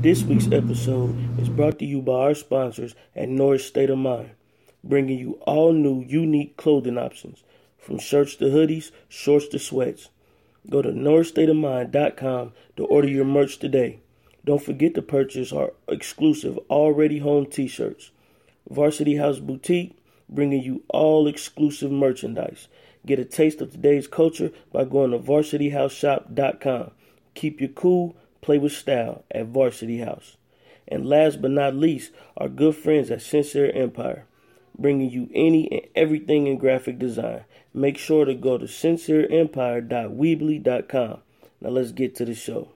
[0.00, 4.30] This week's episode is brought to you by our sponsors at Norris State of Mind,
[4.84, 7.42] bringing you all new, unique clothing options
[7.76, 10.08] from shirts to hoodies, shorts to sweats.
[10.70, 13.98] Go to norrisstateofmind.com to order your merch today.
[14.44, 18.12] Don't forget to purchase our exclusive Already Home t shirts.
[18.70, 22.68] Varsity House Boutique, bringing you all exclusive merchandise.
[23.04, 26.92] Get a taste of today's culture by going to varsityhouseshop.com.
[27.34, 30.36] Keep you cool, play with style at Varsity House.
[30.86, 34.26] And last but not least, our good friends at Sincere Empire,
[34.78, 37.44] bringing you any and everything in graphic design.
[37.74, 41.18] Make sure to go to sincereempire.weebly.com.
[41.60, 42.72] Now let's get to the show.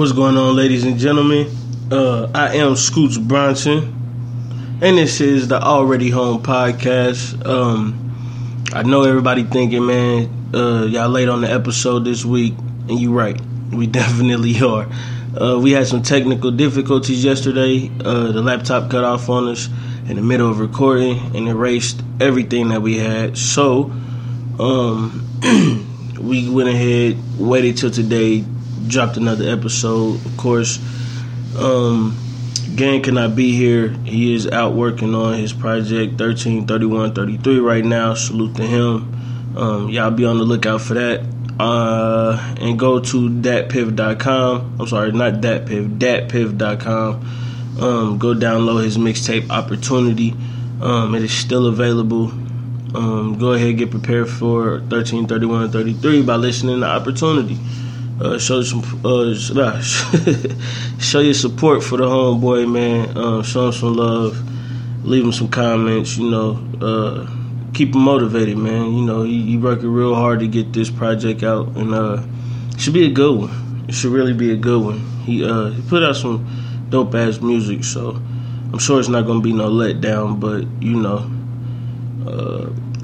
[0.00, 1.54] What's going on, ladies and gentlemen?
[1.92, 3.92] Uh, I am Scootz Bronsen,
[4.80, 7.44] and this is the Already Home podcast.
[7.44, 12.54] Um, I know everybody thinking, man, uh, y'all late on the episode this week,
[12.88, 13.38] and you're right,
[13.74, 14.88] we definitely are.
[15.38, 17.90] Uh, we had some technical difficulties yesterday.
[18.02, 19.68] Uh, the laptop cut off on us
[20.08, 23.36] in the middle of recording and erased everything that we had.
[23.36, 23.92] So,
[24.58, 25.26] um,
[26.18, 28.46] we went ahead, waited till today
[28.86, 30.24] dropped another episode.
[30.24, 30.78] Of course,
[31.58, 32.16] um,
[32.76, 33.88] Gan cannot be here.
[34.04, 38.14] He is out working on his project 13, 31, 33 right now.
[38.14, 39.56] Salute to him.
[39.56, 41.20] Um, y'all be on the lookout for that.
[41.58, 44.76] Uh, and go to datpiff.com.
[44.80, 47.14] I'm sorry, not datpiff, datpiff.com.
[47.80, 50.34] Um, go download his mixtape Opportunity.
[50.80, 52.30] Um, it is still available.
[52.94, 57.58] Um, go ahead get prepared for 13, 31, 33 by listening to Opportunity.
[58.20, 59.32] Uh, show some uh,
[60.98, 63.16] show your support for the homeboy, man.
[63.16, 64.36] Uh, show him some love,
[65.06, 66.18] leave him some comments.
[66.18, 67.26] You know, uh,
[67.72, 68.92] keep him motivated, man.
[68.92, 72.22] You know, he, he working real hard to get this project out, and uh,
[72.76, 73.86] should be a good one.
[73.88, 74.98] It should really be a good one.
[75.22, 78.10] He uh, he put out some dope ass music, so
[78.70, 80.38] I'm sure it's not gonna be no letdown.
[80.38, 81.24] But you know,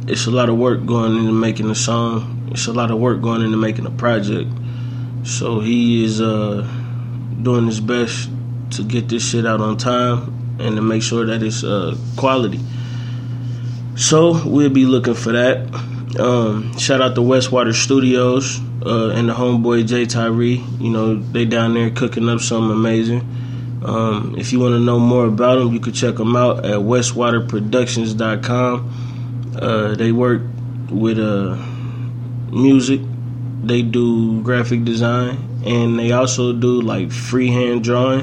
[0.09, 2.51] it's a lot of work going into making a song.
[2.53, 4.51] It's a lot of work going into making a project.
[5.27, 6.63] So he is uh,
[7.43, 8.31] doing his best
[8.73, 12.61] to get this shit out on time and to make sure that it's uh, quality.
[13.97, 15.67] So we'll be looking for that.
[16.21, 20.65] Um, shout out to Westwater Studios uh, and the homeboy Jay Tyree.
[20.79, 23.23] You know they down there cooking up something amazing.
[23.85, 26.79] Um, if you want to know more about them, you can check them out at
[26.79, 29.59] westwaterproductions.com.
[29.61, 30.43] Uh, they work
[30.91, 31.57] with uh,
[32.53, 33.01] music
[33.67, 38.21] they do graphic design and they also do like freehand drawing.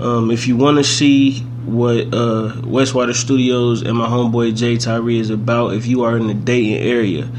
[0.00, 5.18] Um, if you want to see what uh, Westwater Studios and my homeboy Jay Tyree
[5.18, 7.30] is about, if you are in the Dayton area,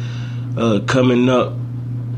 [0.56, 1.54] uh, coming up,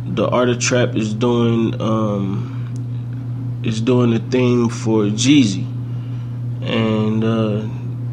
[0.05, 5.65] the Art of Trap is doing um, is doing the theme for Jeezy,
[6.61, 7.67] and uh,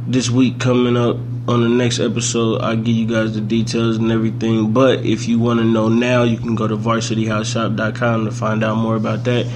[0.07, 1.17] this week coming up
[1.49, 4.73] on the next episode, I'll give you guys the details and everything.
[4.73, 8.77] But if you want to know now, you can go to varsityhouseshop.com to find out
[8.77, 9.47] more about that.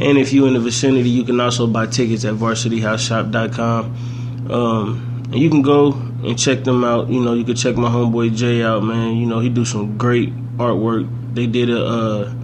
[0.00, 4.50] And if you're in the vicinity, you can also buy tickets at varsityhouseshop.com.
[4.50, 7.08] Um, and you can go and check them out.
[7.08, 9.16] You know, you can check my homeboy Jay out, man.
[9.16, 11.08] You know, he do some great artwork.
[11.34, 12.34] They did a, uh,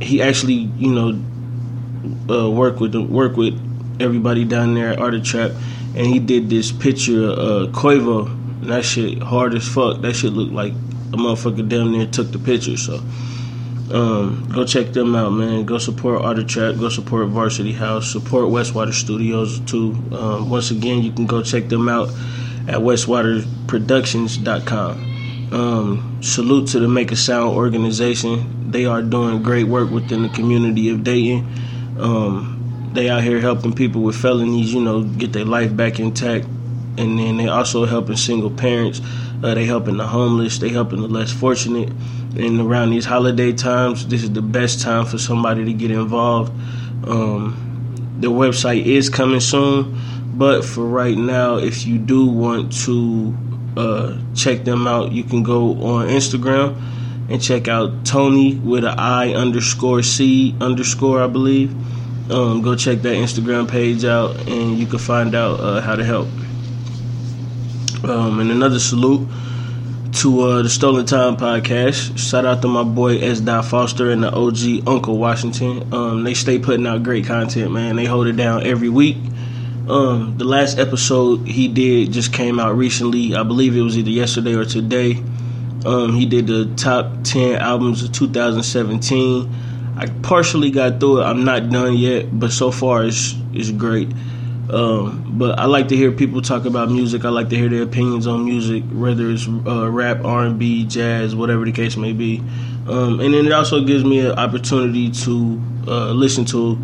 [0.00, 1.20] he actually, you know,
[2.32, 3.71] uh, work with the, work with
[4.02, 5.52] everybody down there at Art Trap
[5.94, 8.26] and he did this picture of uh, Quavo.
[8.26, 10.00] And that shit hard as fuck.
[10.02, 12.76] That shit looked like a motherfucker damn near took the picture.
[12.76, 13.00] So
[13.92, 15.64] um, go check them out, man.
[15.66, 16.76] Go support Art Trap.
[16.76, 18.10] Go support Varsity House.
[18.10, 19.92] Support Westwater Studios too.
[20.12, 22.08] Um, once again, you can go check them out
[22.68, 25.08] at westwaterproductions.com.
[25.52, 28.70] Um, salute to the Make a Sound organization.
[28.70, 31.46] They are doing great work within the community of Dayton.
[31.98, 32.51] Um,
[32.94, 36.46] they out here helping people with felonies, you know, get their life back intact.
[36.98, 39.00] And then they also helping single parents.
[39.42, 40.58] Uh, they helping the homeless.
[40.58, 41.88] They helping the less fortunate.
[42.36, 46.52] And around these holiday times, this is the best time for somebody to get involved.
[47.06, 49.98] Um, the website is coming soon,
[50.34, 53.34] but for right now, if you do want to
[53.76, 56.80] uh, check them out, you can go on Instagram
[57.28, 61.74] and check out Tony with an I underscore C underscore, I believe
[62.30, 66.04] um, go check that Instagram page out and you can find out uh, how to
[66.04, 66.28] help.
[68.04, 69.28] Um, and another salute
[70.12, 72.18] to uh, the Stolen Time podcast.
[72.18, 73.40] Shout out to my boy S.
[73.40, 75.92] Dot Foster and the OG Uncle Washington.
[75.92, 77.96] Um, they stay putting out great content, man.
[77.96, 79.16] They hold it down every week.
[79.88, 83.34] Um, the last episode he did just came out recently.
[83.34, 85.22] I believe it was either yesterday or today.
[85.84, 89.52] Um, he did the top 10 albums of 2017.
[89.96, 91.24] I partially got through it.
[91.24, 94.08] I'm not done yet, but so far it's, it's great.
[94.70, 97.24] Um, but I like to hear people talk about music.
[97.24, 101.64] I like to hear their opinions on music, whether it's uh, rap, R&B, jazz, whatever
[101.64, 102.38] the case may be.
[102.88, 106.78] Um, and then it also gives me an opportunity to uh, listen to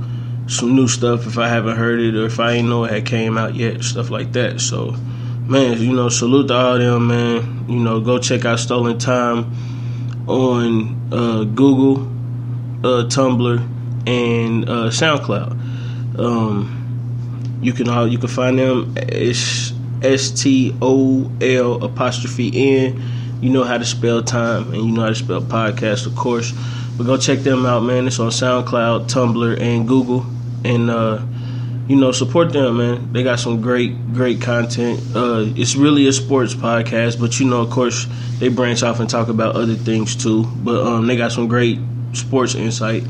[0.49, 3.07] some new stuff if I haven't heard it or if I ain't know it had
[3.07, 4.61] came out yet, stuff like that.
[4.61, 4.93] So,
[5.47, 7.67] man, you know, salute to all them, man.
[7.69, 9.53] You know, go check out Stolen Time
[10.27, 12.07] on uh, Google,
[12.85, 13.59] uh, Tumblr,
[14.07, 16.19] and uh, SoundCloud.
[16.19, 18.95] Um, you can all you can find them.
[18.97, 19.73] It's
[20.03, 23.03] S T O L apostrophe N.
[23.41, 26.53] You know how to spell time, and you know how to spell podcast, of course.
[26.97, 28.07] But go check them out, man.
[28.07, 30.27] It's on SoundCloud, Tumblr, and Google.
[30.65, 31.25] And uh,
[31.89, 33.13] you know, support them, man.
[33.13, 35.01] They got some great, great content.
[35.15, 38.07] Uh, it's really a sports podcast, but you know, of course,
[38.39, 40.45] they branch off and talk about other things too.
[40.45, 41.79] But um, they got some great
[42.13, 43.05] sports insight.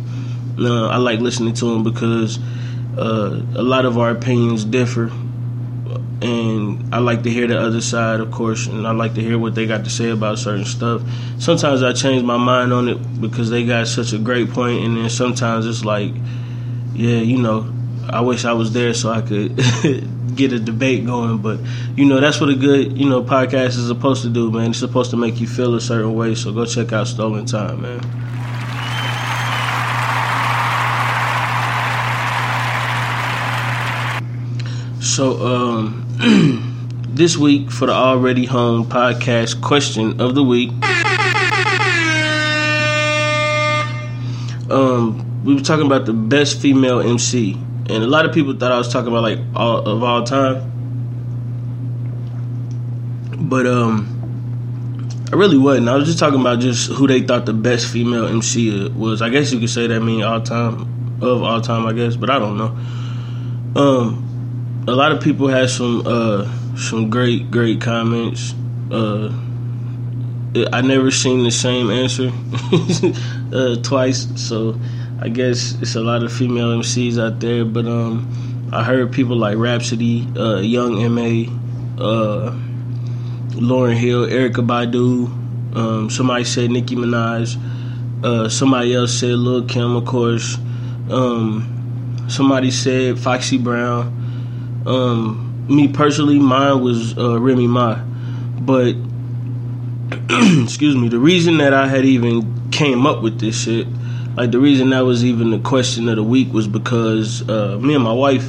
[0.58, 2.38] Uh, I like listening to them because
[2.96, 5.10] uh, a lot of our opinions differ,
[6.20, 9.38] and I like to hear the other side, of course, and I like to hear
[9.38, 11.02] what they got to say about certain stuff.
[11.38, 14.96] Sometimes I change my mind on it because they got such a great point, and
[14.96, 16.12] then sometimes it's like,
[16.94, 17.72] yeah, you know,
[18.10, 19.56] I wish I was there so I could
[20.34, 21.38] get a debate going.
[21.38, 21.60] But
[21.94, 24.70] you know, that's what a good you know podcast is supposed to do, man.
[24.70, 26.34] It's supposed to make you feel a certain way.
[26.34, 28.27] So go check out Stolen Time, man.
[35.08, 36.04] So, um,
[37.08, 40.68] this week for the Already Home podcast question of the week,
[44.70, 48.70] um, we were talking about the best female MC, and a lot of people thought
[48.70, 50.70] I was talking about like all of all time,
[53.48, 55.88] but um, I really wasn't.
[55.88, 59.22] I was just talking about just who they thought the best female MC was.
[59.22, 61.86] I guess you could say that mean all time of all time.
[61.86, 62.76] I guess, but I don't know.
[63.74, 64.27] Um
[64.86, 68.54] a lot of people had some uh, some great great comments.
[68.90, 69.32] Uh,
[70.72, 72.30] I never seen the same answer
[73.52, 74.78] uh, twice, so
[75.20, 77.64] I guess it's a lot of female MCs out there.
[77.64, 81.46] But um, I heard people like Rapsody, uh, Young M.A,
[82.00, 82.56] uh,
[83.52, 85.26] Lauryn Hill, Erykah Badu.
[85.76, 87.56] Um, somebody said Nicki Minaj.
[88.24, 90.56] Uh, somebody else said Lil Kim, of course.
[91.10, 94.27] Um, somebody said Foxy Brown.
[94.88, 98.02] Um, me personally, mine was uh, Remy Ma,
[98.60, 98.94] but
[100.62, 103.86] excuse me, the reason that I had even came up with this shit,
[104.34, 107.94] like the reason that was even the question of the week was because uh, me
[107.94, 108.48] and my wife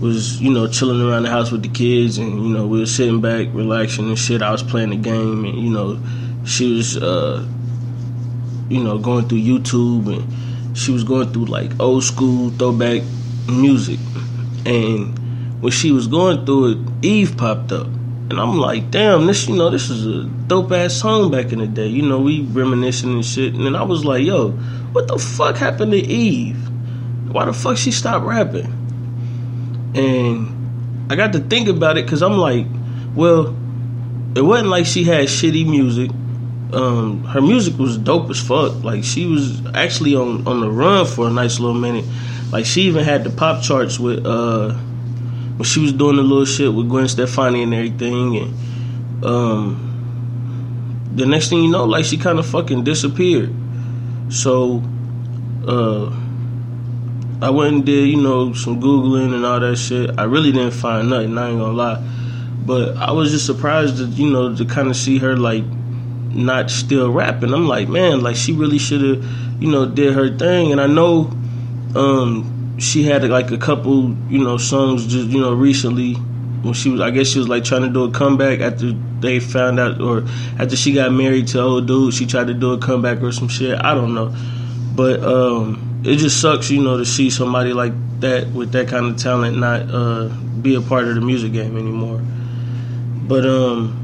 [0.00, 2.86] was you know chilling around the house with the kids and you know we were
[2.86, 4.42] sitting back relaxing and shit.
[4.42, 6.00] I was playing the game and you know
[6.44, 7.44] she was uh,
[8.68, 13.02] you know going through YouTube and she was going through like old school throwback
[13.48, 13.98] music
[14.66, 15.18] and
[15.64, 17.86] when she was going through it, Eve popped up.
[17.86, 21.58] And I'm like, damn, this, you know, this is a dope ass song back in
[21.58, 21.86] the day.
[21.86, 23.54] You know, we reminiscing and shit.
[23.54, 24.50] And then I was like, yo,
[24.92, 26.68] what the fuck happened to Eve?
[27.32, 28.66] Why the fuck she stopped rapping?
[29.94, 32.66] And I got to think about it because I'm like,
[33.14, 33.56] well,
[34.36, 36.10] it wasn't like she had shitty music.
[36.74, 38.84] Um, her music was dope as fuck.
[38.84, 42.04] Like she was actually on on the run for a nice little minute.
[42.52, 44.76] Like she even had the pop charts with uh
[45.56, 51.26] when she was doing the little shit with Gwen Stefani and everything, and um, the
[51.26, 53.54] next thing you know, like she kind of fucking disappeared.
[54.30, 54.82] So,
[55.66, 56.06] uh,
[57.42, 60.18] I went and did you know some googling and all that shit.
[60.18, 61.36] I really didn't find nothing.
[61.38, 62.02] I ain't gonna lie,
[62.64, 65.64] but I was just surprised that you know to kind of see her like
[66.34, 67.54] not still rapping.
[67.54, 70.72] I'm like, man, like she really should have, you know, did her thing.
[70.72, 71.30] And I know,
[71.94, 76.90] um, she had like a couple, you know, songs just you know recently when she
[76.90, 77.00] was.
[77.00, 80.24] I guess she was like trying to do a comeback after they found out, or
[80.58, 82.14] after she got married to old dude.
[82.14, 83.78] She tried to do a comeback or some shit.
[83.80, 84.34] I don't know,
[84.94, 89.06] but um, it just sucks, you know, to see somebody like that with that kind
[89.06, 90.28] of talent not uh,
[90.60, 92.20] be a part of the music game anymore.
[93.26, 94.00] But um,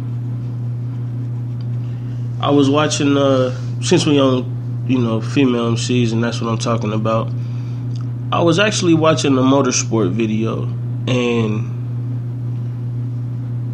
[2.41, 6.59] I was watching uh, since we on, you know, female MCs, and that's what I'm
[6.59, 7.31] talking about.
[8.33, 10.63] I was actually watching a motorsport video
[11.09, 11.79] and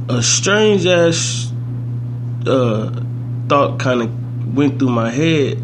[0.09, 1.53] a strange ass
[2.47, 3.03] uh,
[3.49, 5.59] thought kind of went through my head,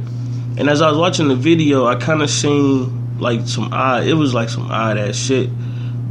[0.59, 4.05] and as I was watching the video, I kind of seen like some odd.
[4.05, 5.49] It was like some odd ass shit,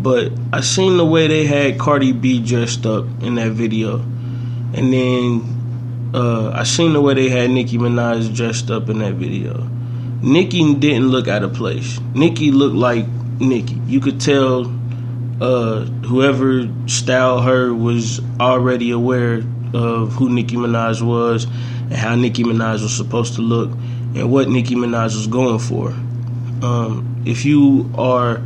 [0.02, 4.92] but I seen the way they had Cardi B dressed up in that video, and
[4.92, 9.70] then uh, I seen the way they had Nicki Minaj dressed up in that video.
[10.22, 12.00] Nicki didn't look out of place.
[12.14, 13.08] Nicki looked like
[13.40, 13.82] Nicki.
[13.88, 14.66] You could tell
[15.42, 22.44] uh, whoever styled her was already aware of who Nicki Minaj was and how Nicki
[22.44, 23.72] Minaj was supposed to look
[24.16, 25.90] and what Nicki Minaj was going for.
[26.64, 28.42] Um, if you are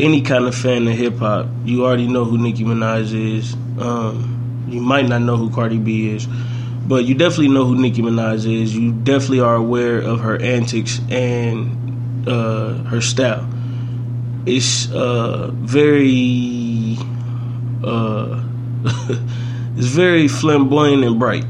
[0.00, 3.54] any kind of fan of hip hop, you already know who Nicki Minaj is.
[3.78, 6.26] Um, you might not know who Cardi B is,
[6.86, 8.76] but you definitely know who Nicki Minaj is.
[8.76, 13.48] You definitely are aware of her antics and uh, her style.
[14.46, 16.96] It's uh, very,
[17.84, 18.42] uh,
[19.76, 21.44] it's very flamboyant and bright.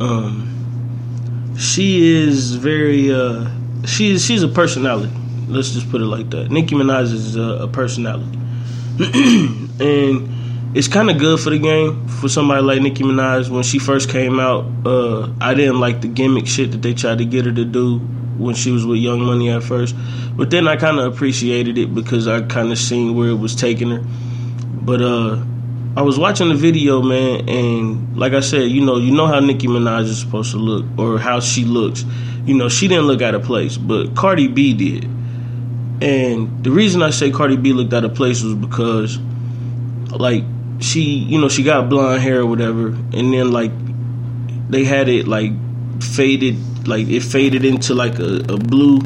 [0.00, 3.48] Um, she is very, uh,
[3.86, 5.12] she is, she's a personality.
[5.46, 6.50] Let's just put it like that.
[6.50, 8.38] Nicki Minaj is a, a personality,
[9.80, 10.33] and
[10.74, 13.48] it's kind of good for the game for somebody like Nicki Minaj.
[13.48, 17.18] When she first came out, uh, I didn't like the gimmick shit that they tried
[17.18, 17.98] to get her to do
[18.38, 19.94] when she was with Young Money at first,
[20.36, 23.54] but then I kind of appreciated it because I kind of seen where it was
[23.54, 24.02] taking her.
[24.82, 25.40] But uh,
[25.96, 29.38] I was watching the video, man, and like I said, you know, you know how
[29.38, 32.04] Nicki Minaj is supposed to look or how she looks.
[32.44, 35.04] You know, she didn't look out of place, but Cardi B did.
[36.02, 39.18] And the reason I say Cardi B looked out of place was because,
[40.10, 40.42] like,
[40.80, 43.72] she, you know, she got blonde hair or whatever, and then like
[44.68, 45.52] they had it like
[46.02, 49.00] faded, like it faded into like a, a blue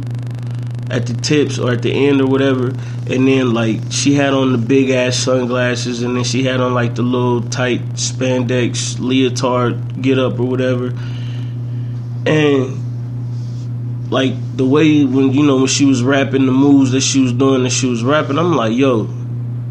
[0.91, 4.53] at the tips or at the end or whatever, and then like she had on
[4.53, 10.03] the big ass sunglasses, and then she had on like the little tight spandex leotard
[10.03, 10.87] get up or whatever,
[12.27, 12.85] and
[14.11, 17.33] like the way when you know when she was rapping the moves that she was
[17.33, 19.05] doing and she was rapping, I'm like, yo,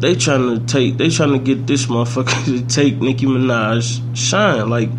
[0.00, 4.68] they trying to take they trying to get this motherfucker to take Nicki Minaj shine.
[4.68, 4.90] Like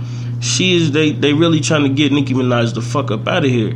[0.42, 3.52] she is they they really trying to get Nicki Minaj the fuck up out of
[3.52, 3.76] here.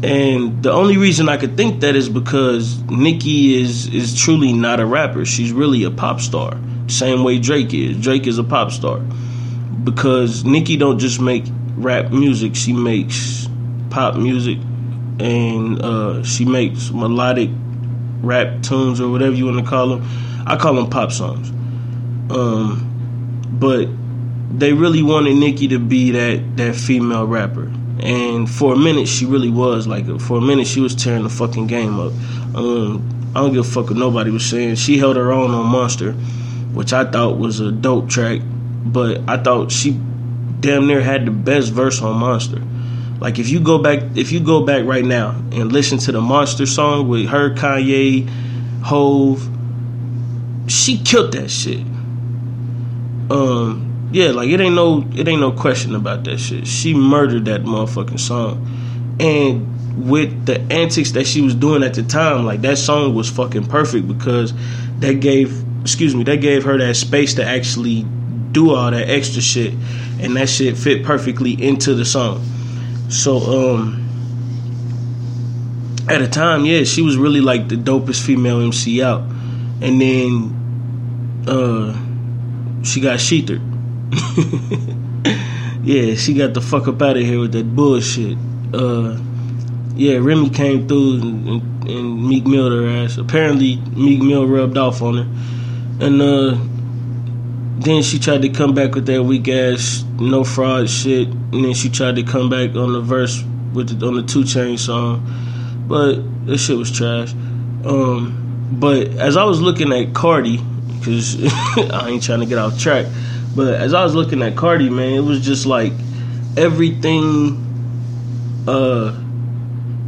[0.00, 4.80] And the only reason I could think that is because Nicki is is truly not
[4.80, 5.24] a rapper.
[5.24, 6.56] She's really a pop star.
[6.86, 8.00] Same way Drake is.
[8.00, 9.00] Drake is a pop star.
[9.84, 11.44] Because Nicki don't just make
[11.76, 13.48] rap music, she makes
[13.90, 14.58] pop music
[15.20, 17.50] and uh, she makes melodic
[18.20, 20.27] rap tunes or whatever you want to call them.
[20.48, 21.50] I call them pop songs.
[22.30, 22.84] Um,
[23.52, 23.88] but
[24.58, 29.26] they really wanted Nicki to be that that female rapper, and for a minute she
[29.26, 30.06] really was like.
[30.20, 32.12] For a minute she was tearing the fucking game up.
[32.54, 34.76] Um, I don't give a fuck what nobody was saying.
[34.76, 36.12] She held her own on Monster,
[36.72, 38.40] which I thought was a dope track,
[38.84, 40.00] but I thought she
[40.60, 42.62] damn near had the best verse on Monster.
[43.20, 46.20] Like if you go back, if you go back right now and listen to the
[46.20, 48.28] Monster song with her, Kanye,
[48.82, 49.57] Hove,
[50.70, 51.80] she killed that shit.
[53.30, 56.66] Um, yeah, like it ain't no, it ain't no question about that shit.
[56.66, 62.02] She murdered that motherfucking song, and with the antics that she was doing at the
[62.02, 64.52] time, like that song was fucking perfect because
[65.00, 68.06] that gave, excuse me, that gave her that space to actually
[68.52, 69.74] do all that extra shit,
[70.20, 72.42] and that shit fit perfectly into the song.
[73.08, 74.08] So, um,
[76.08, 79.22] at a time, yeah, she was really like the dopest female MC out.
[79.80, 80.57] And then,
[81.48, 83.62] uh, she got sheathered.
[85.84, 88.36] yeah, she got the fuck up out of here with that bullshit.
[88.72, 89.18] Uh,
[89.94, 93.16] yeah, Remy came through and, and, and Meek Mill her ass.
[93.16, 96.06] Apparently, Meek Mill rubbed off on her.
[96.06, 96.58] And, uh,
[97.80, 101.74] then she tried to come back with that weak ass no fraud shit, and then
[101.74, 105.84] she tried to come back on the verse with the, on the 2 Chain song,
[105.86, 107.32] but that shit was trash.
[107.84, 110.60] Um, but as I was looking at Cardi,
[110.98, 111.52] because
[111.92, 113.06] I ain't trying to get off track,
[113.54, 115.92] but as I was looking at Cardi, man, it was just like
[116.56, 119.16] everything, uh,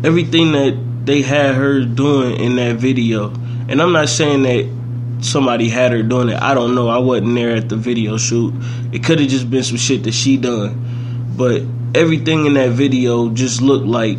[0.04, 3.32] everything that they had her doing in that video,
[3.68, 6.40] and I'm not saying that somebody had her doing it.
[6.40, 6.88] I don't know.
[6.88, 8.54] I wasn't there at the video shoot.
[8.92, 11.34] It could have just been some shit that she done.
[11.36, 11.62] But
[11.94, 14.18] everything in that video just looked like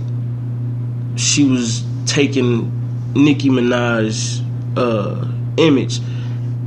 [1.16, 4.42] she was taking Nicki Minaj's
[4.78, 6.00] uh, image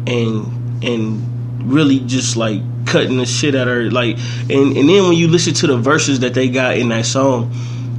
[0.07, 4.17] and and really just like cutting the shit at her like
[4.51, 7.51] and and then when you listen to the verses that they got in that song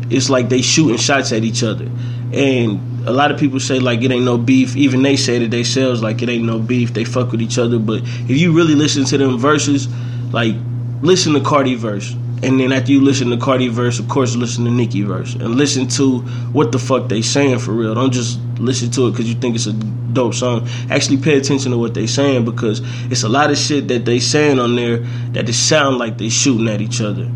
[0.10, 1.90] it's like they shooting shots at each other
[2.32, 4.76] and a lot of people say like it ain't no beef.
[4.76, 6.94] Even they say that they sells like it ain't no beef.
[6.94, 7.80] They fuck with each other.
[7.80, 9.88] But if you really listen to them verses,
[10.34, 10.56] like
[11.02, 14.66] listen to Cardi verse, and then after you listen to Cardi verse, of course listen
[14.66, 16.20] to Nicki verse, and listen to
[16.52, 17.96] what the fuck they saying for real.
[17.96, 20.68] Don't just listen to it because you think it's a dope song.
[20.90, 24.20] Actually pay attention to what they saying because it's a lot of shit that they
[24.20, 25.00] saying on there
[25.32, 27.30] that it sound like they shooting at each other,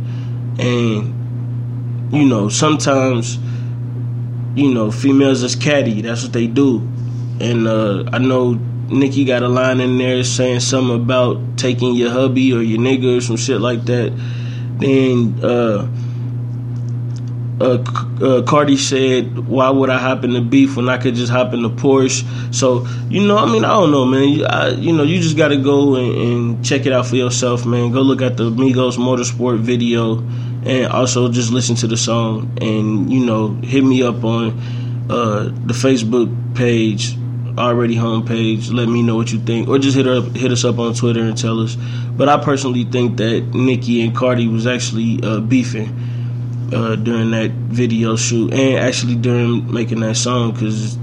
[0.57, 3.39] and you know sometimes
[4.55, 6.01] you know, females is catty.
[6.01, 6.79] That's what they do.
[7.39, 8.53] And uh, I know
[8.89, 13.17] Nicki got a line in there saying something about taking your hubby or your nigga
[13.17, 14.11] or some shit like that.
[14.79, 15.87] Then uh,
[17.61, 17.83] uh,
[18.21, 21.53] uh, Cardi said, "Why would I hop in the beef when I could just hop
[21.53, 22.23] in the Porsche?"
[22.55, 24.29] So you know, I mean, I don't know, man.
[24.29, 27.17] You, I, you know, you just got to go and, and check it out for
[27.17, 27.91] yourself, man.
[27.91, 30.19] Go look at the Migos Motorsport video
[30.65, 34.57] and also just listen to the song and you know hit me up on
[35.09, 37.15] uh, the Facebook page
[37.67, 40.79] already homepage let me know what you think or just hit up hit us up
[40.79, 41.75] on Twitter and tell us.
[41.75, 47.51] But I personally think that Nicki and Cardi was actually uh, beefing uh, during that
[47.51, 50.97] video shoot and actually during making that song because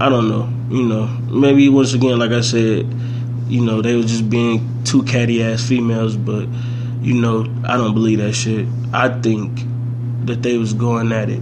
[0.00, 1.06] I don't know you know.
[1.30, 2.86] Maybe once again like I said
[3.48, 6.46] you know they were just being two catty ass females but
[7.02, 8.66] you know, I don't believe that shit.
[8.92, 9.62] I think
[10.26, 11.40] that they was going at it,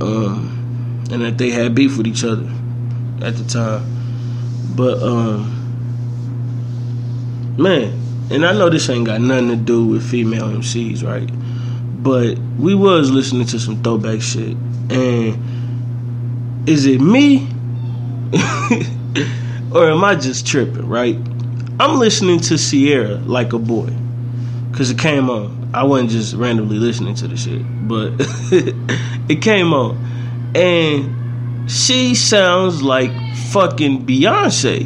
[0.00, 2.48] um, and that they had beef with each other
[3.22, 3.84] at the time.
[4.76, 5.54] But um,
[7.56, 11.28] man, and I know this ain't got nothing to do with female MCs, right?
[12.02, 14.56] But we was listening to some throwback shit,
[14.90, 17.48] and is it me?
[19.72, 21.16] or am I just tripping, right?
[21.78, 23.90] I'm listening to Ciara like a boy
[24.70, 25.70] because it came on.
[25.74, 28.12] I wasn't just randomly listening to the shit, but
[29.28, 29.96] it came on,
[30.54, 31.23] and
[31.66, 33.10] she sounds like
[33.50, 34.82] fucking Beyonce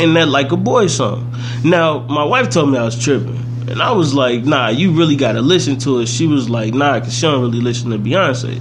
[0.00, 1.34] in that like a boy song.
[1.64, 3.40] Now, my wife told me I was tripping.
[3.68, 6.06] And I was like, nah, you really gotta listen to it.
[6.06, 8.60] She was like, nah, cause she don't really listen to Beyonce.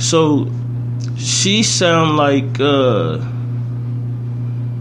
[0.00, 0.50] So
[1.18, 3.18] she sound like uh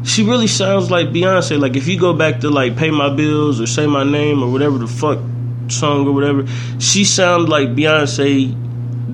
[0.04, 1.60] she really sounds like Beyonce.
[1.60, 4.52] Like if you go back to like Pay My Bills or Say My Name or
[4.52, 5.20] whatever the fuck
[5.68, 6.48] song or whatever,
[6.80, 8.56] she sounded like Beyonce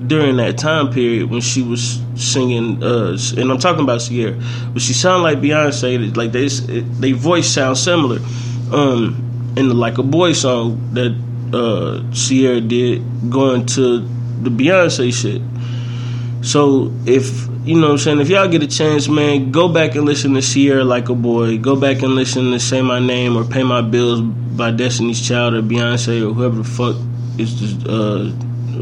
[0.08, 2.82] during that time period when she was singing.
[2.82, 4.40] Uh, and I'm talking about Ciara,
[4.72, 6.16] but she sounded like Beyonce.
[6.16, 8.18] Like they they voice sounds similar.
[8.72, 9.24] Um,
[9.56, 11.16] in the Like a Boy song that
[11.52, 14.00] uh, Ciara did, going to
[14.42, 15.42] the Beyonce shit.
[16.44, 18.20] So if you know what I'm saying?
[18.20, 21.58] If y'all get a chance, man, go back and listen to Ciara Like a Boy.
[21.58, 25.54] Go back and listen to Say My Name or Pay My Bills by Destiny's Child
[25.54, 26.96] or Beyonce or whoever the fuck
[27.38, 28.30] is just, uh,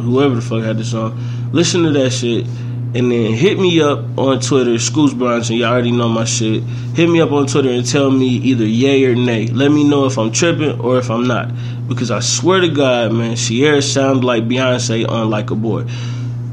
[0.00, 1.18] whoever the fuck had the song.
[1.52, 2.46] Listen to that shit.
[2.94, 5.58] And then hit me up on Twitter, Scootz Bronsen.
[5.58, 6.62] Y'all already know my shit.
[6.94, 9.48] Hit me up on Twitter and tell me either yay or nay.
[9.48, 11.50] Let me know if I'm tripping or if I'm not.
[11.88, 15.84] Because I swear to God, man, Ciara sounds like Beyonce on Like a Boy.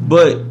[0.01, 0.41] But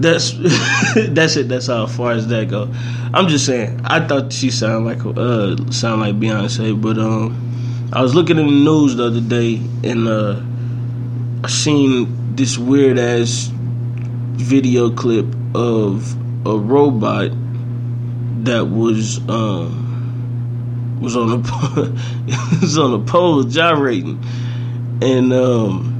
[0.00, 0.32] that's
[0.94, 1.48] that's it.
[1.48, 2.72] That's how far as that go.
[3.12, 3.80] I'm just saying.
[3.84, 8.46] I thought she sounded like uh sound like Beyonce, but um, I was looking in
[8.46, 10.40] the news the other day and uh,
[11.44, 16.14] I seen this weird ass video clip of
[16.46, 17.30] a robot
[18.44, 19.88] that was um
[21.00, 21.38] was on a
[22.60, 24.22] was on a pole gyrating,
[25.00, 25.94] and um,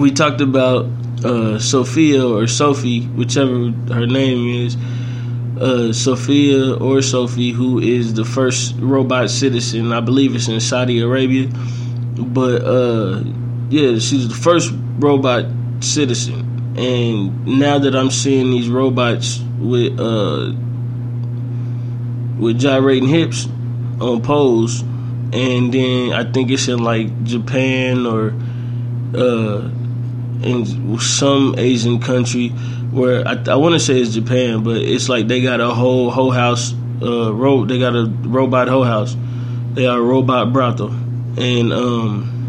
[0.00, 0.86] we talked about
[1.24, 4.76] uh, Sophia or Sophie, whichever her name is,
[5.60, 9.92] uh, Sophia or Sophie, who is the first robot citizen.
[9.92, 11.48] I believe it's in Saudi Arabia.
[12.16, 13.22] But uh,
[13.70, 15.46] yeah, she's the first robot
[15.80, 16.74] citizen.
[16.76, 20.52] And now that I'm seeing these robots with uh,
[22.38, 23.46] with gyrating hips
[24.00, 28.34] on poles, and then I think it's in like Japan or
[29.14, 29.70] uh,
[30.42, 32.48] in some Asian country
[32.90, 36.10] where I, I want to say it's Japan, but it's like they got a whole
[36.10, 39.16] whole house uh ro- they got a robot whole house.
[39.72, 40.90] They are a robot brothel,
[41.38, 42.39] and um,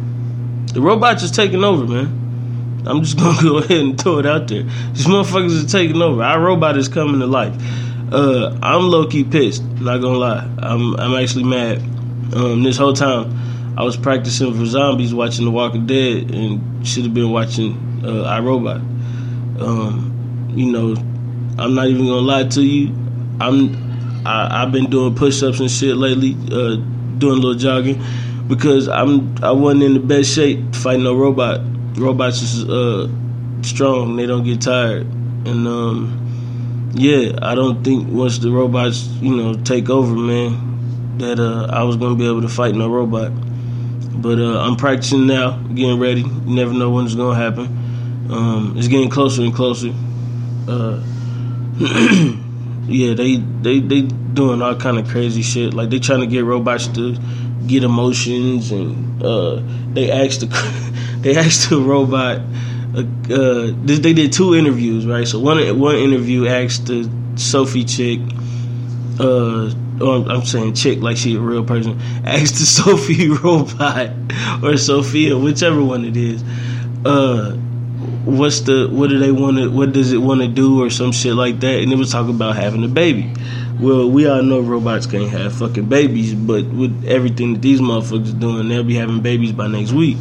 [0.74, 2.84] the robots is taking over, man.
[2.86, 4.64] I'm just gonna go ahead and throw it out there.
[4.64, 6.24] These motherfuckers are taking over.
[6.24, 7.56] Our robot is coming to life.
[8.12, 9.64] Uh, I'm low key pissed.
[9.64, 10.50] Not gonna lie.
[10.60, 11.78] I'm I'm actually mad.
[12.34, 17.04] Um, this whole time I was practicing for zombies, watching The Walking Dead, and should
[17.04, 18.80] have been watching uh, iRobot.
[19.62, 20.96] Um, you know,
[21.58, 22.96] I'm not even gonna lie to you.
[23.40, 23.92] I'm
[24.26, 26.76] I, have been doing push-ups and shit lately, uh,
[27.18, 28.02] doing a little jogging
[28.52, 31.62] because I'm I wasn't in the best shape fighting no robot.
[31.96, 33.08] Robots is uh,
[33.62, 35.08] strong; they don't get tired.
[35.46, 41.40] and um, yeah, I don't think once the robots you know take over, man, that
[41.40, 43.32] uh, I was gonna be able to fight no robot.
[44.22, 46.22] But uh, I'm practicing now, getting ready.
[46.22, 48.28] You never know when it's gonna happen.
[48.30, 49.94] Um, it's getting closer and closer.
[50.68, 51.02] Uh,
[52.86, 55.74] yeah, they they they doing all kind of crazy shit.
[55.74, 57.16] Like they trying to get robots to
[57.67, 59.62] get emotions, and uh,
[59.93, 62.41] they asked the they asked the robot.
[62.93, 65.28] Uh, uh, they did two interviews, right?
[65.28, 68.19] So one one interview asked the Sophie chick,
[69.19, 69.71] uh,
[70.02, 74.12] or I'm saying chick like she a real person, asked the Sophie robot
[74.63, 76.43] or Sophia, whichever one it is,
[77.06, 77.52] uh,
[78.26, 81.12] what's the what do they want to what does it want to do or some
[81.12, 83.32] shit like that, and it was talking about having a baby.
[83.82, 88.39] Well, we all know robots can't have fucking babies, but with everything that these motherfuckers
[88.39, 90.17] doing, they'll be having babies by next week.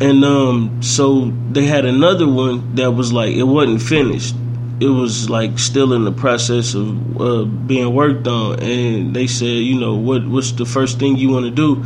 [0.00, 4.34] And um, so they had another one that was like it wasn't finished.
[4.80, 9.46] It was like still in the process of uh, being worked on, and they said,
[9.46, 11.84] you know, what what's the first thing you want to do?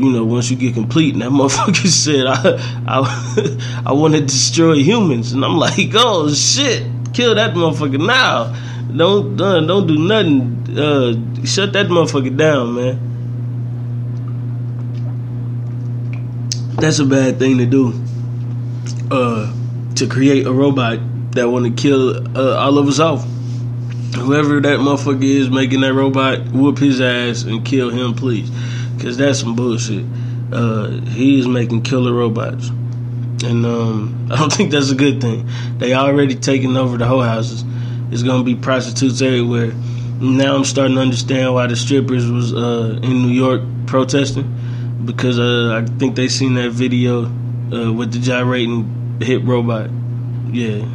[0.00, 4.20] You know, once you get complete, and that motherfucker said, I I, I want to
[4.20, 8.54] destroy humans, and I'm like, oh shit, kill that motherfucker now.
[8.96, 10.78] Don't don't, don't do nothing.
[10.78, 13.10] Uh, shut that motherfucker down, man.
[16.76, 17.92] That's a bad thing to do.
[19.10, 19.52] Uh,
[19.96, 21.00] to create a robot
[21.32, 23.24] that want to kill uh, all of us off.
[24.14, 28.48] Whoever that motherfucker is making that robot, whoop his ass and kill him, please,
[28.96, 30.04] because that's some bullshit.
[30.52, 35.48] Uh, he is making killer robots, and um, I don't think that's a good thing.
[35.78, 37.64] They already taking over the whole houses.
[38.14, 39.72] It's gonna be prostitutes everywhere.
[40.20, 45.40] Now I'm starting to understand why the strippers was uh, in New York protesting because
[45.40, 49.90] uh, I think they seen that video uh, with the gyrating hip robot.
[50.52, 50.86] Yeah.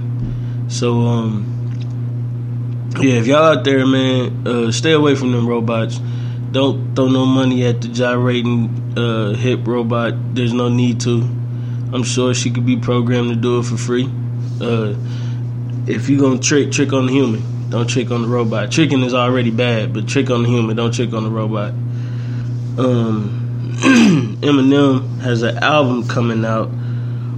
[0.70, 6.00] So um, yeah, if y'all out there, man, uh, stay away from them robots.
[6.54, 10.14] Don't throw no money at the gyrating uh, hip robot.
[10.36, 11.18] There's no need to.
[11.92, 14.10] I'm sure she could be programmed to do it for free.
[14.62, 14.96] Uh,
[15.90, 17.70] if you're gonna trick, trick on the human.
[17.70, 18.72] Don't trick on the robot.
[18.72, 20.76] Tricking is already bad, but trick on the human.
[20.76, 21.72] Don't trick on the robot.
[22.78, 23.76] Um,
[24.42, 26.68] Eminem has an album coming out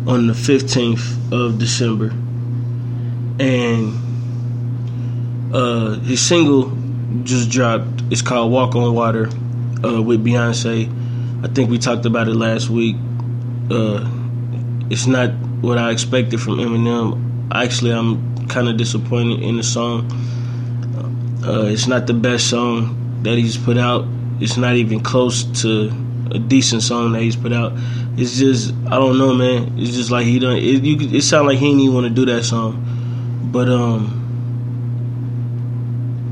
[0.07, 2.11] on the 15th of December.
[3.39, 3.99] And
[5.53, 6.71] uh, his single
[7.23, 8.03] just dropped.
[8.09, 9.27] It's called Walk on Water
[9.83, 10.89] uh, with Beyonce.
[11.43, 12.95] I think we talked about it last week.
[13.69, 14.09] Uh,
[14.89, 17.49] it's not what I expected from Eminem.
[17.53, 20.11] Actually, I'm kind of disappointed in the song.
[21.43, 24.05] Uh, it's not the best song that he's put out.
[24.39, 25.91] It's not even close to
[26.31, 27.73] a decent song that he's put out.
[28.17, 29.79] It's just I don't know, man.
[29.79, 30.57] It's just like he don't.
[30.57, 34.17] It, you, it sound like he didn't even want to do that song, but um,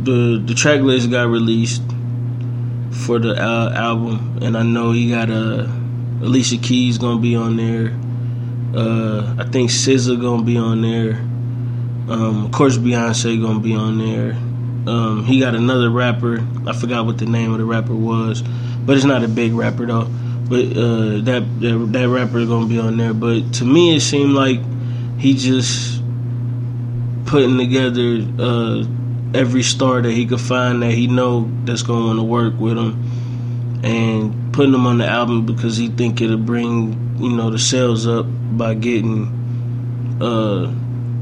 [0.03, 1.83] the the track list got released
[2.91, 5.67] for the uh, album, and I know he got a uh,
[6.21, 7.97] Alicia Keys gonna be on there.
[8.75, 11.28] Uh, I think SZA gonna be on there.
[12.09, 14.31] Um, of course, Beyonce gonna be on there.
[14.91, 16.45] Um, he got another rapper.
[16.65, 18.43] I forgot what the name of the rapper was
[18.89, 20.05] but it's not a big rapper though.
[20.05, 23.13] But uh, that, that that rapper gonna be on there.
[23.13, 24.59] But to me, it seemed like
[25.19, 26.01] he just
[27.27, 28.83] putting together uh,
[29.35, 32.79] every star that he could find that he know that's gonna want to work with
[32.79, 37.59] him, and putting them on the album because he think it'll bring you know the
[37.59, 40.17] sales up by getting.
[40.19, 40.73] Uh,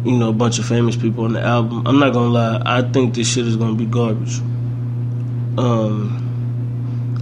[0.04, 1.86] you know, a bunch of famous people on the album.
[1.86, 4.40] I'm not gonna lie, I think this shit is gonna be garbage.
[5.58, 6.28] Um,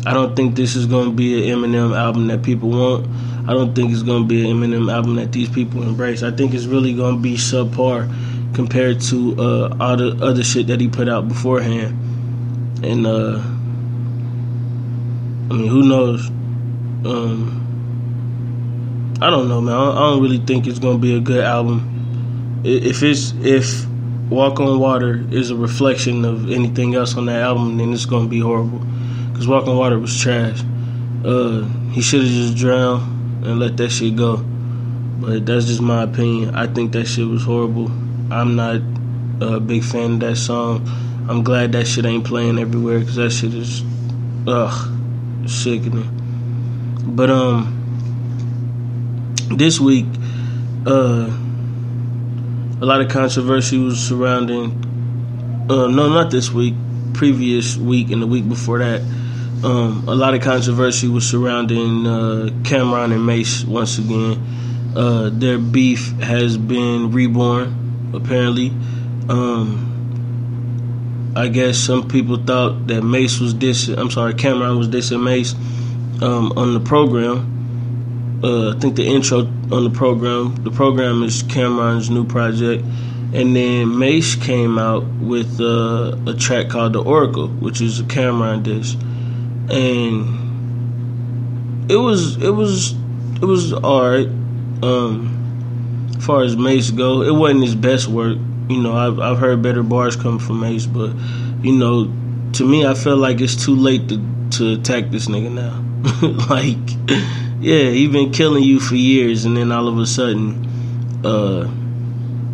[0.06, 3.08] I don't think this is to be an Eminem album that people want.
[3.48, 6.22] I don't think it's to be an Eminem album that these people embrace.
[6.22, 10.80] I think it's really to be subpar compared to uh, all the other shit that
[10.80, 11.98] he put out beforehand.
[12.84, 13.40] And uh,
[15.50, 16.28] I mean, who knows?
[17.06, 17.62] Um,
[19.22, 19.76] I don't know, man.
[19.76, 21.95] I don't really think it's to be a good album.
[22.68, 23.86] If it's if
[24.30, 28.28] Walk on Water is a reflection of anything else on that album, then it's to
[28.28, 28.80] be horrible
[29.32, 30.64] because Walk on Water was trash.
[31.24, 34.38] Uh, he should have just drowned and let that shit go.
[34.38, 36.56] But that's just my opinion.
[36.56, 37.92] I think that shit was horrible.
[38.32, 38.82] I'm not
[39.42, 40.88] a big fan of that song.
[41.30, 43.84] I'm glad that shit ain't playing everywhere because that shit is,
[44.48, 46.10] ugh, sickening.
[47.06, 47.72] But um,
[49.52, 50.08] this week,
[50.88, 51.28] uh,
[52.82, 55.66] a lot of controversy was surrounding.
[55.70, 56.76] Uh, no, not this week.
[57.14, 59.02] Previous week and the week before that
[59.66, 64.94] um, a lot of controversy was surrounding uh, Cam'ron and Mase once again.
[64.96, 68.12] Uh, their beef has been reborn.
[68.14, 68.70] Apparently,
[69.28, 69.82] um,
[71.36, 73.98] I guess some people thought that Mase was dissing.
[73.98, 75.54] I'm sorry, Cam'ron was dissing Mase
[76.22, 77.52] um, on the program.
[78.44, 79.40] Uh, I think the intro
[79.72, 80.56] on the program.
[80.64, 82.84] The program is Cam'ron's new project,
[83.34, 88.04] and then Mase came out with uh, a track called "The Oracle," which is a
[88.04, 88.96] Cam'ron dish,
[89.70, 90.42] and
[91.92, 92.94] it was it was
[93.42, 94.28] it was alright.
[94.84, 95.32] Um,
[96.18, 98.38] as far as Mase go, it wasn't his best work
[98.70, 101.14] you know, I've I've heard better bars come from Mase, but
[101.62, 102.12] you know,
[102.54, 104.22] to me, I feel like it's too late to
[104.58, 105.82] to attack this nigga now.
[106.50, 106.78] like,
[107.66, 111.68] yeah, he been killing you for years, and then all of a sudden, uh,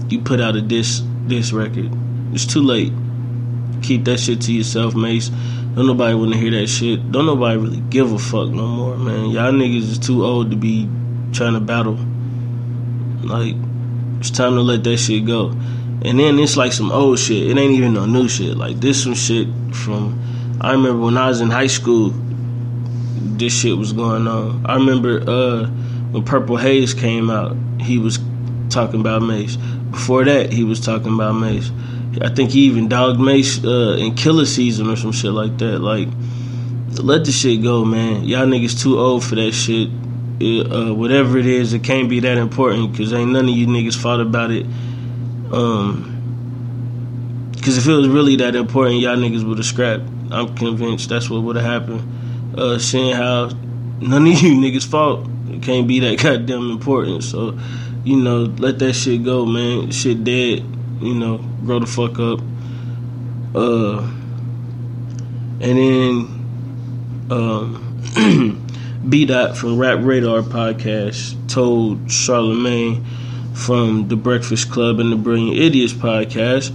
[0.08, 1.91] you put out a diss diss record.
[2.32, 2.93] It's too late.
[3.82, 5.28] Keep that shit to yourself, Mase.
[5.76, 7.12] Don't nobody want to hear that shit.
[7.12, 9.32] Don't nobody really give a fuck no more, man.
[9.32, 10.88] Y'all niggas is too old to be
[11.34, 12.00] trying to battle.
[13.21, 13.56] Like,
[14.19, 15.50] it's time to let that shit go.
[16.04, 17.50] And then it's like some old shit.
[17.50, 18.56] It ain't even no new shit.
[18.56, 22.13] Like this some shit from I remember when I was in high school
[23.38, 24.65] this shit was going on.
[24.65, 25.67] I remember uh,
[26.12, 28.19] when Purple Haze came out, he was
[28.69, 29.57] talking about Mase.
[29.57, 31.71] Before that, he was talking about Mase.
[32.21, 35.79] I think he even dogged Mase uh, in Killa Season or some shit like that.
[35.79, 36.07] Like,
[37.01, 38.25] let the shit go, man.
[38.25, 39.89] Y'all niggas too old for that shit.
[40.39, 43.67] It, uh, whatever it is, it can't be that important because ain't none of you
[43.67, 44.65] niggas fought about it
[45.51, 46.07] um,
[47.53, 50.03] because if it was really that important, y'all niggas would have scrapped.
[50.31, 52.01] I'm convinced that's what would have happened.
[52.56, 53.50] Uh, seeing how
[54.00, 57.24] none of you niggas fought, it can't be that goddamn important.
[57.24, 57.58] So,
[58.04, 59.92] you know, let that shit go, man.
[59.92, 60.66] Shit dead.
[61.02, 62.40] You know, grow the fuck up.
[63.56, 64.02] Uh,
[65.60, 66.42] and then,
[67.30, 68.68] um,
[69.10, 73.04] B Dot from Rap Radar podcast told Charlemagne
[73.54, 76.74] from the Breakfast Club and the Brilliant Idiots podcast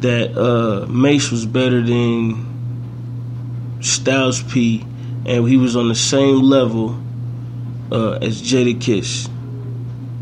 [0.00, 4.84] that uh, Mase was better than Styles P,
[5.26, 7.00] and he was on the same level
[7.90, 9.28] uh, as Jadakiss.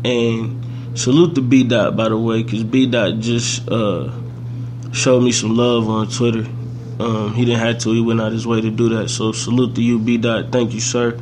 [0.03, 4.11] And salute to B Dot by the way, because B Dot just uh,
[4.91, 6.45] showed me some love on Twitter.
[6.99, 9.09] Um, he didn't have to; he went out his way to do that.
[9.09, 10.51] So salute to you, B Dot.
[10.51, 11.19] Thank you, sir.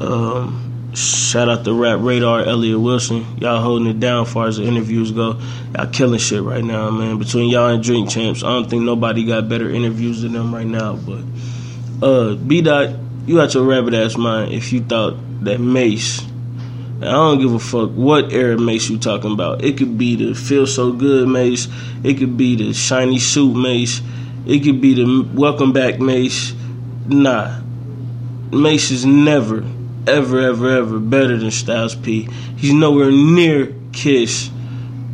[0.00, 3.26] Um, Shout out to Rap Radar, Elliott Wilson.
[3.38, 5.40] Y'all holding it down as far as the interviews go.
[5.74, 7.18] Y'all killing shit right now, man.
[7.18, 10.66] Between y'all and Drink Champs, I don't think nobody got better interviews than them right
[10.66, 10.94] now.
[10.94, 11.24] But
[12.06, 12.90] uh, B Dot,
[13.26, 16.22] you got your rabbit ass mind if you thought that Mase.
[16.98, 19.64] I don't give a fuck what era Mase you talking about.
[19.64, 21.68] It could be the Feel So Good Mase.
[22.02, 24.00] It could be the Shiny Suit Mase.
[24.46, 26.54] It could be the Welcome Back Mase.
[27.06, 27.60] Nah.
[28.50, 29.64] Mase is never
[30.06, 32.28] ever, ever, ever better than Styles P.
[32.56, 34.48] He's nowhere near Kiss,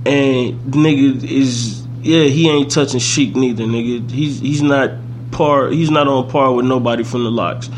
[0.07, 4.11] and nigga is yeah he ain't touching Sheek neither, nigga.
[4.11, 4.93] He's he's not
[5.31, 5.69] par.
[5.69, 7.69] He's not on par with nobody from the LOX.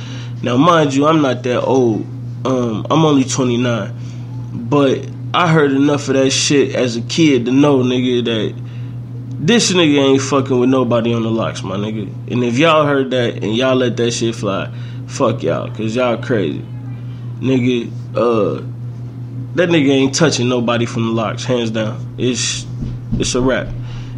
[0.42, 2.06] Now, mind you, I'm not that old.
[2.44, 3.94] Um, I'm only 29,
[4.52, 8.62] but I heard enough of that shit as a kid to know, nigga, that
[9.38, 12.12] this nigga ain't fucking with nobody on the LOX, my nigga.
[12.32, 14.72] And if y'all heard that and y'all let that shit fly,
[15.06, 16.64] fuck y'all, cause y'all crazy
[17.42, 18.62] nigga, uh,
[19.54, 22.14] that nigga ain't touching nobody from the LOX, hands down.
[22.16, 22.66] It's
[23.18, 23.68] it's a wrap.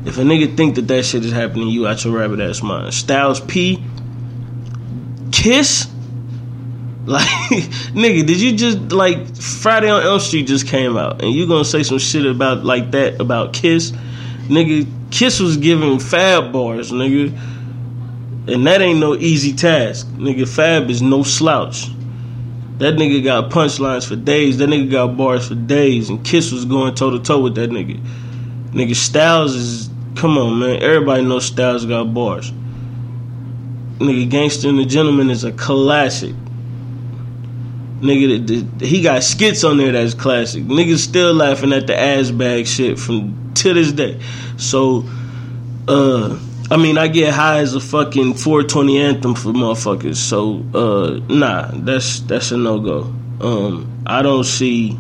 [0.05, 2.93] If a nigga think that that shit is happening, you out your rabbit ass mind.
[2.93, 3.83] Styles P,
[5.33, 5.87] Kiss,
[7.07, 7.29] like
[7.93, 11.65] nigga, did you just like Friday on Elm Street just came out, and you gonna
[11.65, 13.93] say some shit about like that about Kiss,
[14.49, 14.91] nigga?
[15.11, 17.29] Kiss was giving Fab bars, nigga,
[18.49, 20.49] and that ain't no easy task, nigga.
[20.49, 21.89] Fab is no slouch.
[22.79, 24.59] That nigga got punchlines for days.
[24.59, 26.11] That nigga got bars for days.
[26.11, 28.05] And Kiss was going toe to toe with that nigga.
[28.71, 30.83] Nigga Styles is come on man.
[30.83, 32.51] Everybody knows Styles got bars.
[33.99, 36.35] Nigga Gangster and the Gentleman is a classic.
[38.05, 40.65] Nigga, the, the, he got skits on there that's classic.
[40.65, 44.21] Niggas still laughing at the ass bag shit from to this day.
[44.59, 45.05] So,
[45.89, 46.39] uh,
[46.71, 50.17] I mean, I get high as a fucking 420 anthem for motherfuckers.
[50.17, 53.01] So, uh, nah, that's that's a no go.
[53.41, 54.99] Um, I don't see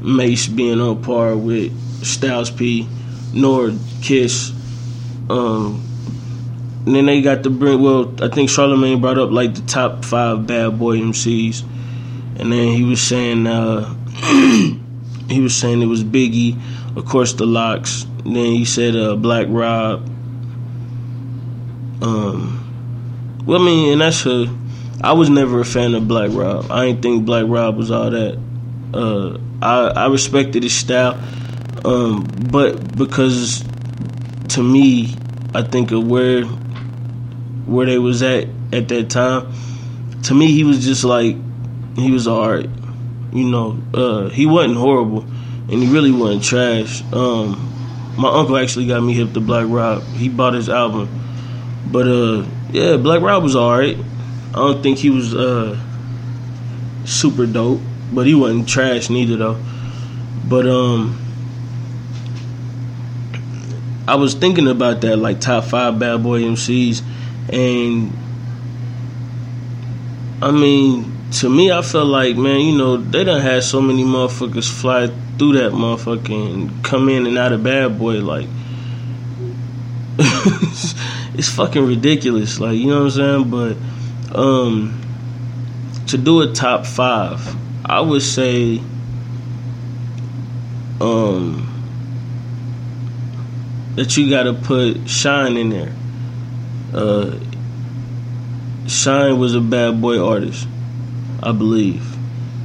[0.00, 1.72] Mase being on par with
[2.04, 2.88] Styles P,
[3.32, 3.70] nor
[4.02, 4.50] Kiss.
[5.30, 5.84] Um,
[6.84, 7.82] and then they got to bring.
[7.82, 11.62] Well, I think Charlemagne brought up like the top five bad boy MCs,
[12.38, 13.92] and then he was saying uh,
[15.28, 16.58] he was saying it was Biggie,
[16.96, 18.06] of course the LOX.
[18.24, 20.06] then he said uh, Black Rob.
[22.00, 24.46] Um, well, I mean, and that's a.
[25.02, 26.70] I was never a fan of Black Rob.
[26.70, 28.38] I didn't think Black Rob was all that.
[28.94, 31.18] Uh, I I respected his style.
[31.84, 33.64] Um, but because
[34.50, 35.14] to me,
[35.54, 39.52] I think of where where they was at at that time.
[40.24, 41.36] To me, he was just like
[42.00, 42.68] he was alright.
[43.32, 47.02] You know, uh, he wasn't horrible, and he really wasn't trash.
[47.12, 47.68] Um,
[48.16, 50.02] my uncle actually got me hip to Black Rob.
[50.02, 51.08] He bought his album,
[51.90, 53.96] but uh, yeah, Black Rob was alright.
[54.50, 55.78] I don't think he was uh,
[57.04, 57.80] super dope,
[58.12, 59.60] but he wasn't trash neither though.
[60.48, 61.18] But um,
[64.08, 67.02] I was thinking about that, like top five bad boy MCs,
[67.52, 68.10] and
[70.40, 74.02] I mean, to me, I felt like, man, you know, they done had so many
[74.02, 78.48] motherfuckers fly through that motherfucker and come in and out of bad boy, like.
[81.38, 83.50] it's fucking ridiculous, like you know what I'm saying.
[83.50, 85.00] But um,
[86.08, 88.80] to do a top five, I would say
[91.00, 91.64] um,
[93.94, 95.94] that you got to put Shyne in there.
[96.92, 97.38] Uh,
[98.88, 100.66] Shyne was a bad boy artist,
[101.42, 102.04] I believe,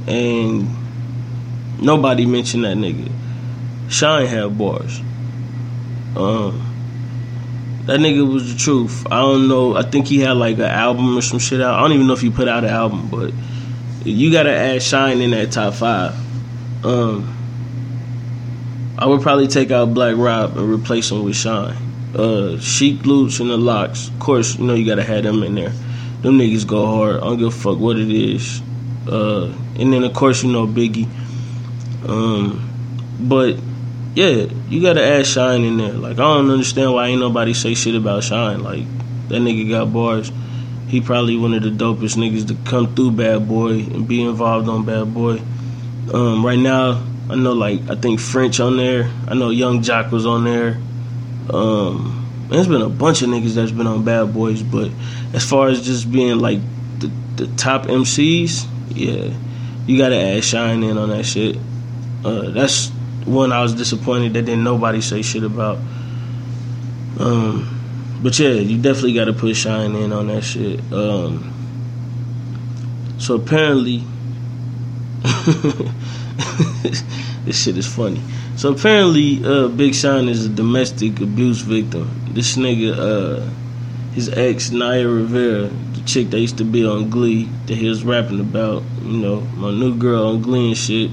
[0.08, 0.68] and
[1.80, 3.10] nobody mentioned that nigga.
[3.88, 5.00] Shyne had bars.
[6.16, 6.74] Um,
[7.86, 9.06] that nigga was the truth.
[9.10, 9.76] I don't know.
[9.76, 11.74] I think he had like an album or some shit out.
[11.74, 13.32] I don't even know if he put out an album, but
[14.04, 16.14] you gotta add Shyne in that top five.
[16.84, 17.30] Um,
[18.96, 21.76] I would probably take out Black Rob and replace him with Shyne.
[22.14, 24.08] Uh, Sheek Louch and the LOX.
[24.08, 25.72] Of course, you know you gotta have them in there.
[26.24, 27.16] Them niggas go hard.
[27.16, 28.62] I don't give a fuck what it is.
[29.06, 31.06] Uh, and then of course you know Biggie.
[32.08, 32.66] Um,
[33.20, 33.58] but
[34.14, 35.92] yeah, you gotta add Shyne in there.
[35.92, 38.62] Like I don't understand why ain't nobody say shit about Shyne.
[38.62, 38.86] Like
[39.28, 40.32] that nigga got bars.
[40.88, 44.66] He probably one of the dopest niggas to come through Bad Boy and be involved
[44.66, 45.42] on Bad Boy.
[46.10, 49.10] Um, right now, I know like I think French on there.
[49.28, 50.78] I know Young Joc was on there.
[51.50, 54.90] Um, there's been a bunch of niggas that's been on Bad Boys, but
[55.32, 56.60] as far as just being like
[56.98, 59.34] the, the top MCs, yeah,
[59.86, 61.56] you gotta add Shyne in on that shit.
[62.24, 62.90] Uh, that's
[63.26, 65.78] one I was disappointed that didn't nobody say shit about.
[67.18, 67.70] Um,
[68.22, 70.80] but yeah, you definitely got to put Shyne in on that shit.
[70.92, 71.52] Um,
[73.18, 74.02] so apparently,
[77.44, 78.20] this shit is funny.
[78.56, 82.08] So apparently, uh, Big Sean is a domestic abuse victim.
[82.30, 83.50] This nigga, uh,
[84.12, 88.04] his ex Naya Rivera, the chick that used to be on Glee, that he was
[88.04, 91.10] rapping about, you know, my new girl on Glee and shit,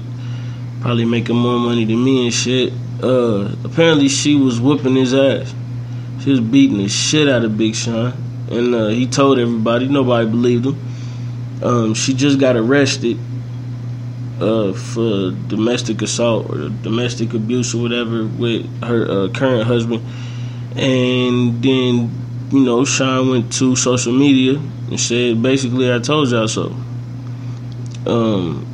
[0.80, 2.72] probably making more money than me and shit.
[3.02, 5.52] Uh, apparently, she was whooping his ass.
[6.20, 8.12] She was beating the shit out of Big Sean,
[8.52, 9.88] and uh, he told everybody.
[9.88, 10.78] Nobody believed him.
[11.60, 13.18] Um, she just got arrested
[14.42, 20.02] uh, for domestic assault or domestic abuse or whatever with her uh, current husband.
[20.74, 22.10] And then,
[22.50, 26.74] you know, Sean went to social media and said, basically, I told y'all so.
[28.04, 28.66] Um,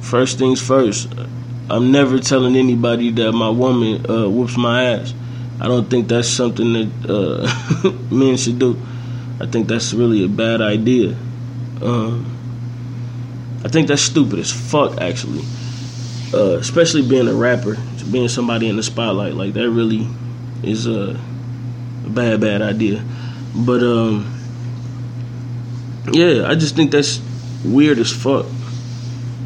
[0.00, 1.12] first things first,
[1.68, 5.14] I'm never telling anybody that my woman uh, whoops my ass.
[5.60, 8.80] I don't think that's something that uh, men should do.
[9.40, 11.16] I think that's really a bad idea.
[11.82, 12.31] Um,
[13.64, 15.44] I think that's stupid as fuck, actually.
[16.34, 17.76] Uh, especially being a rapper,
[18.10, 20.08] being somebody in the spotlight, like that really
[20.62, 21.20] is a,
[22.06, 23.04] bad, bad idea.
[23.54, 24.32] But um,
[26.12, 27.20] yeah, I just think that's
[27.64, 28.46] weird as fuck.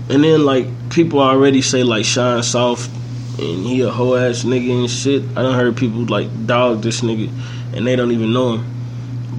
[0.08, 2.90] And then like people already say like Shine Soft
[3.38, 5.22] and he a hoe ass nigga and shit.
[5.36, 7.30] I don't heard people like dog this nigga
[7.74, 8.72] and they don't even know him.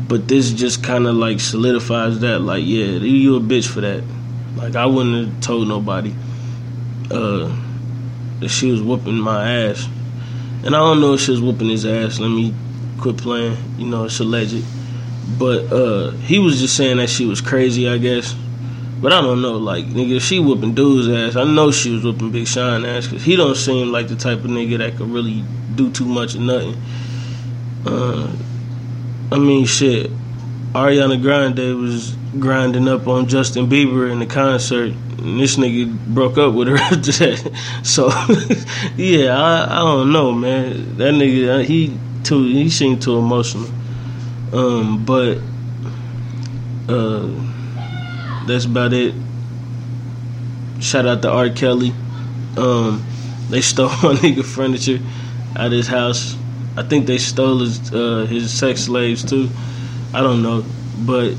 [0.07, 2.39] But this just kind of like solidifies that.
[2.39, 4.03] Like, yeah, you a bitch for that.
[4.57, 6.13] Like, I wouldn't have told nobody
[7.11, 7.55] uh,
[8.39, 9.87] that she was whooping my ass.
[10.63, 12.19] And I don't know if she was whooping his ass.
[12.19, 12.53] Let me
[12.99, 13.57] quit playing.
[13.77, 14.65] You know, it's alleged.
[15.39, 18.35] But uh, he was just saying that she was crazy, I guess.
[18.99, 21.35] But I don't know, like nigga, she whooping dude's ass.
[21.35, 24.39] I know she was whooping Big Sean ass because he don't seem like the type
[24.39, 25.43] of nigga that could really
[25.75, 26.75] do too much of nothing.
[27.85, 28.35] Uh,
[29.31, 30.09] I mean, shit.
[30.73, 36.37] Ariana Grande was grinding up on Justin Bieber in the concert, and this nigga broke
[36.37, 37.81] up with her after that.
[37.83, 38.07] So,
[38.97, 40.97] yeah, I, I don't know, man.
[40.97, 43.69] That nigga, uh, he too, he seemed too emotional.
[44.53, 45.39] Um, but
[46.87, 47.29] uh,
[48.45, 49.13] that's about it.
[50.79, 51.49] Shout out to R.
[51.49, 51.93] Kelly.
[52.55, 53.05] Um,
[53.49, 54.99] they stole my nigga furniture
[55.55, 56.35] out his house.
[56.75, 59.49] I think they stole his uh, his sex slaves too.
[60.13, 60.63] I don't know,
[60.99, 61.33] but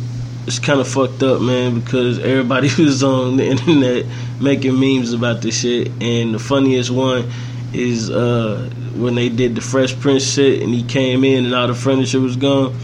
[0.49, 4.07] it's kind of fucked up, man, because everybody was on the internet
[4.41, 7.31] making memes about this shit, and the funniest one
[7.75, 11.67] is uh, when they did the Fresh Prince shit, and he came in, and all
[11.67, 12.75] the furniture was gone.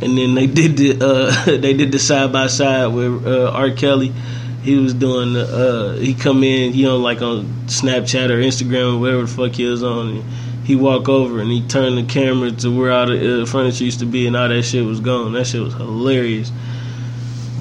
[0.00, 3.72] And then they did the uh, they did the side by side with uh, R.
[3.72, 4.14] Kelly.
[4.62, 8.96] He was doing the uh, he come in, he on like on Snapchat or Instagram
[8.96, 10.24] or whatever the fuck he was on.
[10.64, 14.00] He walk over and he turned the camera to where all the uh, furniture used
[14.00, 15.34] to be, and all that shit was gone.
[15.34, 16.50] That shit was hilarious.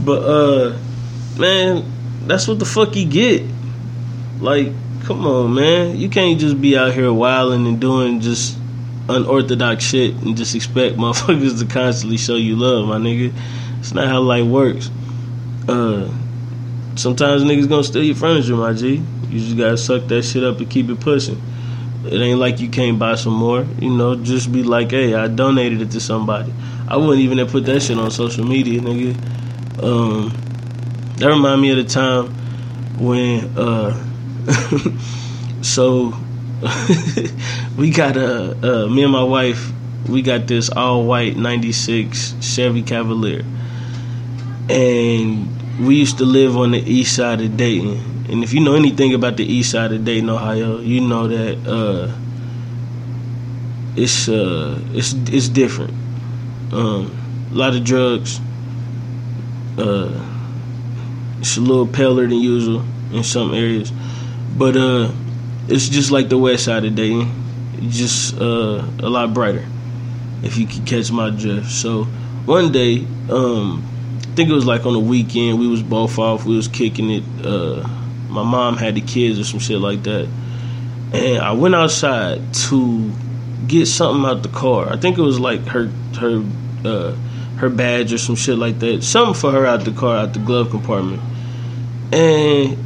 [0.06, 0.78] But uh,
[1.38, 1.84] man,
[2.28, 3.44] that's what the fuck you get.
[4.40, 4.68] Like,
[5.06, 5.98] come on, man.
[5.98, 8.58] You can't just be out here wilding and doing just
[9.10, 13.34] unorthodox shit and just expect motherfuckers to constantly show you love, my nigga.
[13.80, 14.90] It's not how life works.
[15.68, 16.10] Uh,
[16.96, 19.02] sometimes niggas gonna steal your furniture, my G.
[19.30, 21.42] You just gotta suck that shit up and keep it pushing.
[22.06, 23.66] It ain't like you can't buy some more.
[23.80, 26.54] You know, just be like, hey, I donated it to somebody.
[26.88, 29.16] I wouldn't even have put that shit on social media, nigga.
[29.82, 30.32] Um,
[31.18, 32.28] that remind me of the time
[32.98, 33.94] when uh,
[35.62, 36.14] so
[37.78, 39.72] we got a uh, me and my wife
[40.10, 43.44] we got this all white 96 Chevy Cavalier.
[44.70, 48.26] And we used to live on the east side of Dayton.
[48.30, 51.68] And if you know anything about the east side of Dayton Ohio you know that
[51.68, 52.12] uh,
[53.96, 55.94] it's uh, it's it's different.
[56.72, 57.12] Um,
[57.52, 58.40] a lot of drugs
[59.78, 63.92] uh, it's a little paler than usual in some areas,
[64.58, 65.12] but uh,
[65.68, 67.32] it's just like the west side of Dayton,
[67.90, 69.66] just uh, a lot brighter.
[70.44, 71.72] If you can catch my drift.
[71.72, 72.04] So
[72.46, 73.84] one day, um,
[74.22, 77.10] I think it was like on the weekend, we was both off, we was kicking
[77.10, 77.24] it.
[77.44, 77.88] Uh,
[78.30, 80.28] my mom had the kids or some shit like that,
[81.14, 83.12] and I went outside to
[83.68, 84.92] get something out the car.
[84.92, 85.88] I think it was like her
[86.20, 86.44] her
[86.84, 87.16] uh,
[87.58, 89.04] her badge or some shit like that.
[89.04, 91.22] Something for her out the car, out the glove compartment.
[92.12, 92.78] And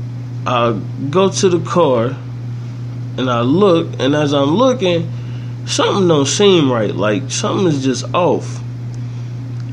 [0.47, 2.15] I go to the car
[3.17, 5.11] and I look, and as I'm looking,
[5.65, 6.93] something don't seem right.
[6.93, 8.61] Like something is just off.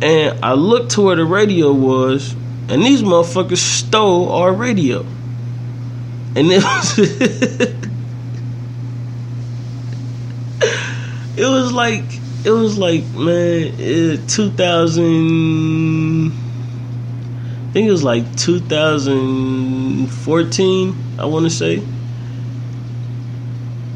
[0.02, 2.34] And I looked to where the radio was,
[2.68, 5.06] and these motherfuckers stole our radio.
[6.34, 6.98] And it was
[11.38, 12.04] it was like
[12.46, 16.30] it was like man, it, 2000.
[16.30, 16.32] I
[17.72, 20.94] think it was like 2014.
[21.18, 21.82] I want to say.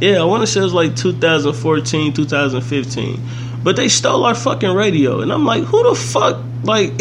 [0.01, 3.23] Yeah, I want to say it was like 2014, 2015.
[3.63, 6.43] But they stole our fucking radio, and I'm like, who the fuck?
[6.65, 6.91] Like,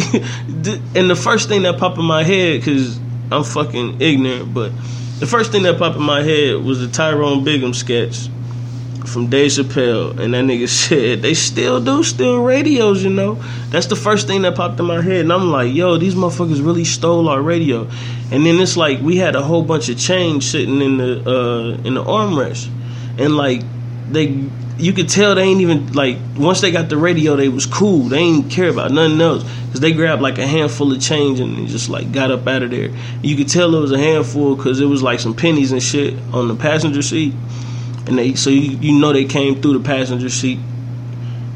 [0.95, 2.99] and the first thing that popped in my head, because
[3.31, 4.71] I'm fucking ignorant, but
[5.19, 8.29] the first thing that popped in my head was the Tyrone Biggums sketch
[9.05, 13.03] from Dave Chappelle, and that nigga said they still do steal radios.
[13.03, 13.35] You know,
[13.69, 16.65] that's the first thing that popped in my head, and I'm like, yo, these motherfuckers
[16.65, 17.89] really stole our radio.
[18.31, 21.87] And then it's like we had a whole bunch of change sitting in the uh,
[21.87, 22.69] in the armrest,
[23.17, 23.61] and like
[24.09, 24.45] they.
[24.77, 28.03] You could tell they ain't even like once they got the radio, they was cool.
[28.03, 31.67] They ain't care about nothing else because they grabbed like a handful of change and
[31.67, 32.89] just like got up out of there.
[33.21, 36.13] You could tell it was a handful because it was like some pennies and shit
[36.31, 37.33] on the passenger seat
[38.09, 40.59] and they so you, you know they came through the passenger seat,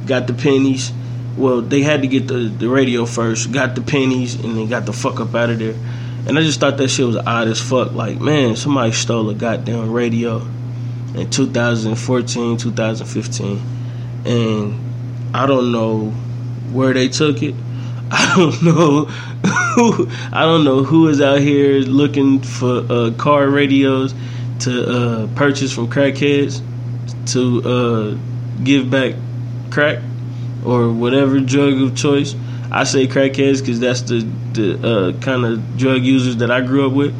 [0.05, 0.93] got the pennies.
[1.35, 4.85] Well, they had to get the, the radio first, got the pennies, and then got
[4.85, 5.73] the fuck up out of there.
[6.27, 7.93] And I just thought that shit was odd as fuck.
[7.93, 10.47] Like, man, somebody stole a goddamn radio
[11.15, 13.61] in 2014, 2015.
[14.25, 16.11] And I don't know
[16.71, 17.55] where they took it.
[18.11, 23.49] I don't know who I don't know who is out here looking for uh, car
[23.49, 24.13] radios
[24.63, 26.61] to uh, purchase from crackheads
[27.33, 29.15] to uh, give back
[29.71, 29.99] crack
[30.65, 32.35] or whatever drug of choice.
[32.71, 36.87] I say crackheads because that's the the uh, kind of drug users that I grew
[36.87, 37.13] up with.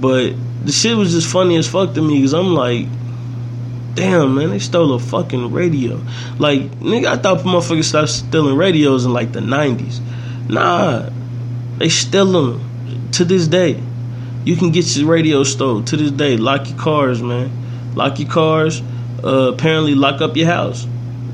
[0.00, 2.86] But the shit was just funny as fuck to me because I'm like,
[3.94, 6.00] damn man, they stole a fucking radio.
[6.38, 10.00] Like nigga, I thought motherfuckers stopped stealing radios in like the '90s.
[10.48, 11.10] Nah,
[11.78, 13.82] they still them to this day.
[14.46, 16.36] You can get your radio stole to this day.
[16.36, 17.50] Lock your cars, man.
[17.96, 18.80] Lock your cars.
[19.24, 20.86] Uh, apparently, lock up your house.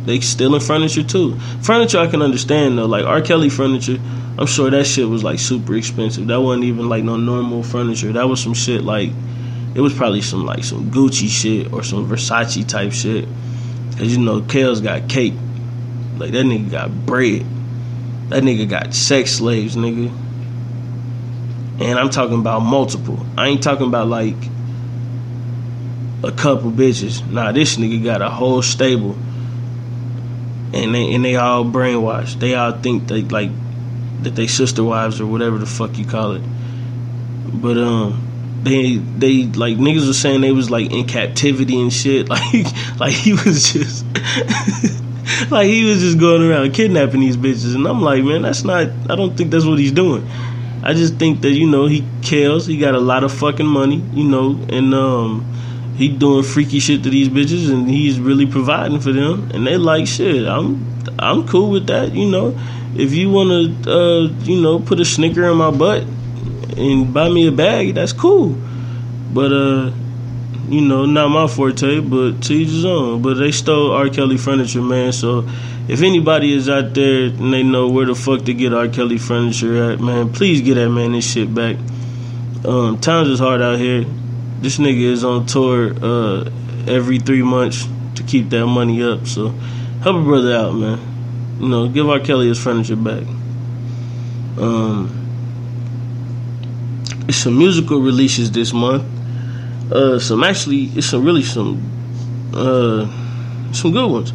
[0.07, 1.39] They stealing furniture too.
[1.61, 2.87] Furniture I can understand though.
[2.87, 3.21] Like R.
[3.21, 3.99] Kelly furniture,
[4.39, 6.27] I'm sure that shit was like super expensive.
[6.29, 8.15] That wasn't even like no normal furniture.
[8.15, 9.11] That was some shit like
[9.75, 13.29] it was probably some like some Gucci shit or some Versace type shit.
[13.99, 15.35] Cause you know Kale's got cake.
[16.17, 17.45] Like that nigga got bread.
[18.31, 20.11] That nigga got sex slaves, nigga.
[21.83, 23.19] And I'm talking about multiple.
[23.37, 24.37] I ain't talking about like
[26.23, 27.29] a couple bitches.
[27.29, 29.17] Nah, this nigga got a whole stable.
[30.73, 32.39] And they and they all brainwashed.
[32.39, 33.51] They all think they like
[34.23, 36.43] that they sister wives or whatever the fuck you call it.
[37.53, 42.29] But um they they like niggas was saying they was like in captivity and shit.
[42.33, 44.07] Like like he was just
[45.51, 48.89] like he was just going around kidnapping these bitches, and I'm like, man, that's not.
[49.11, 50.27] I don't think that's what he's doing.
[50.83, 52.67] I just think that you know he cares.
[52.67, 55.45] He got a lot of fucking money, you know, and um,
[55.97, 59.77] he doing freaky shit to these bitches, and he's really providing for them, and they
[59.77, 60.47] like shit.
[60.47, 60.85] I'm
[61.19, 62.59] I'm cool with that, you know.
[62.97, 66.03] If you wanna, uh, you know, put a snicker in my butt
[66.77, 68.57] and buy me a bag, that's cool.
[69.33, 69.93] But uh,
[70.69, 73.23] you know, not my forte, but to each his own.
[73.23, 74.09] But they stole R.
[74.09, 75.13] Kelly furniture, man.
[75.13, 75.49] So
[75.89, 78.89] if anybody is out there and they know where the fuck to get R.
[78.89, 81.77] Kelly furniture at, man, please get that man this shit back.
[82.65, 84.05] Um, times is hard out here.
[84.61, 86.51] This nigga is on tour uh,
[86.87, 89.27] every three months to keep that money up.
[89.27, 91.01] So help a brother out, man.
[91.59, 92.21] You know, give R.
[92.21, 93.25] Kelly his furniture back.
[94.59, 95.19] Um,
[97.29, 99.05] it's some musical releases this month.
[99.91, 101.83] Uh, some actually, it's some really some
[102.55, 103.05] uh,
[103.73, 104.33] some good ones.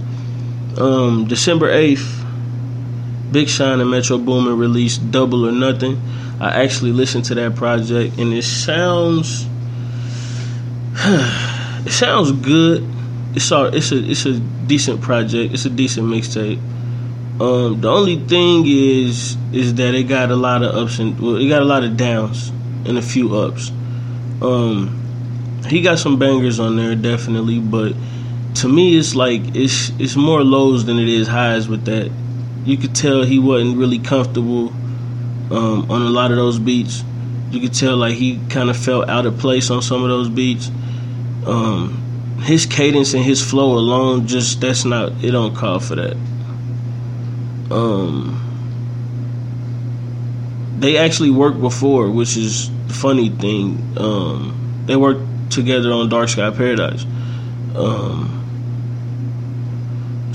[0.77, 2.23] Um, December eighth,
[3.31, 5.99] Big Sean and Metro Boomin released "Double or Nothing."
[6.39, 9.47] I actually listened to that project, and it sounds
[10.95, 12.87] it sounds good.
[13.35, 15.53] It's it's a it's a decent project.
[15.53, 16.59] It's a decent mixtape.
[17.39, 21.35] Um, the only thing is is that it got a lot of ups and well,
[21.35, 22.49] it got a lot of downs
[22.85, 23.71] and a few ups.
[24.41, 24.93] Um,
[25.67, 27.93] he got some bangers on there definitely, but
[28.61, 32.11] to me it's like it's it's more lows than it is highs with that.
[32.65, 34.69] You could tell he wasn't really comfortable
[35.51, 37.03] um, on a lot of those beats.
[37.51, 40.29] You could tell like he kind of felt out of place on some of those
[40.29, 40.69] beats.
[41.45, 42.03] Um,
[42.41, 46.17] his cadence and his flow alone just that's not it don't call for that.
[47.69, 48.43] Um,
[50.79, 53.97] they actually worked before, which is the funny thing.
[53.97, 57.05] Um, they worked together on Dark Sky Paradise.
[57.75, 58.36] Um,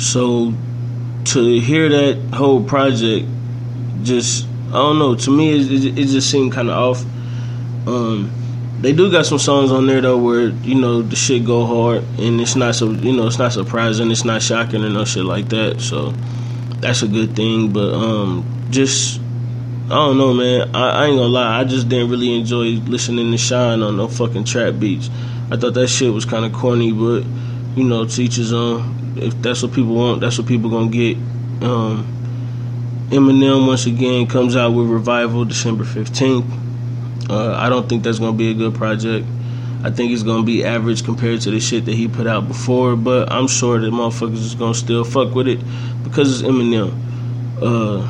[0.03, 0.53] so
[1.27, 3.27] to hear that whole project,
[4.03, 5.15] just I don't know.
[5.15, 7.05] To me, it, it just seemed kind of off.
[7.87, 8.33] Um,
[8.81, 12.03] they do got some songs on there though where you know the shit go hard
[12.19, 15.25] and it's not so you know it's not surprising, it's not shocking or no shit
[15.25, 15.81] like that.
[15.81, 16.11] So
[16.81, 17.73] that's a good thing.
[17.73, 19.21] But um, just
[19.87, 20.75] I don't know, man.
[20.75, 21.61] I, I, ain't gonna lie.
[21.61, 25.11] I just didn't really enjoy listening to Shine on no fucking trap beats.
[25.51, 27.25] I thought that shit was kind of corny, but
[27.75, 29.15] you know, teachers on.
[29.17, 31.17] If that's what people want, that's what people gonna get.
[31.63, 32.07] Um,
[33.11, 36.47] Eminem once again comes out with Revival December fifteenth.
[37.29, 39.27] Uh, I don't think that's gonna be a good project.
[39.85, 42.97] I think it's gonna be average compared to the shit that he put out before,
[42.97, 45.61] but I'm sure that motherfuckers is gonna still fuck with it
[46.05, 46.93] because it's Eminem.
[47.61, 48.01] Uh,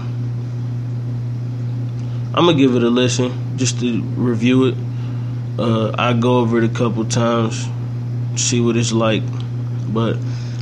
[2.35, 4.75] I'm gonna give it a listen just to review it.
[5.59, 7.69] Uh, I go over it a couple times,
[8.37, 9.23] see what it's like,
[9.89, 10.17] but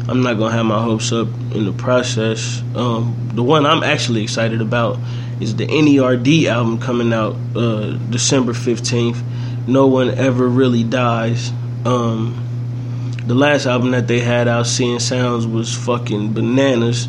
[0.08, 2.62] I'm not gonna have my hopes up in the process.
[2.74, 4.98] Um, the one I'm actually excited about
[5.40, 9.22] is the NERD album coming out uh, December 15th.
[9.66, 11.50] No one ever really dies.
[11.84, 12.46] Um,
[13.26, 17.06] the last album that they had out, Seeing Sounds, was fucking bananas,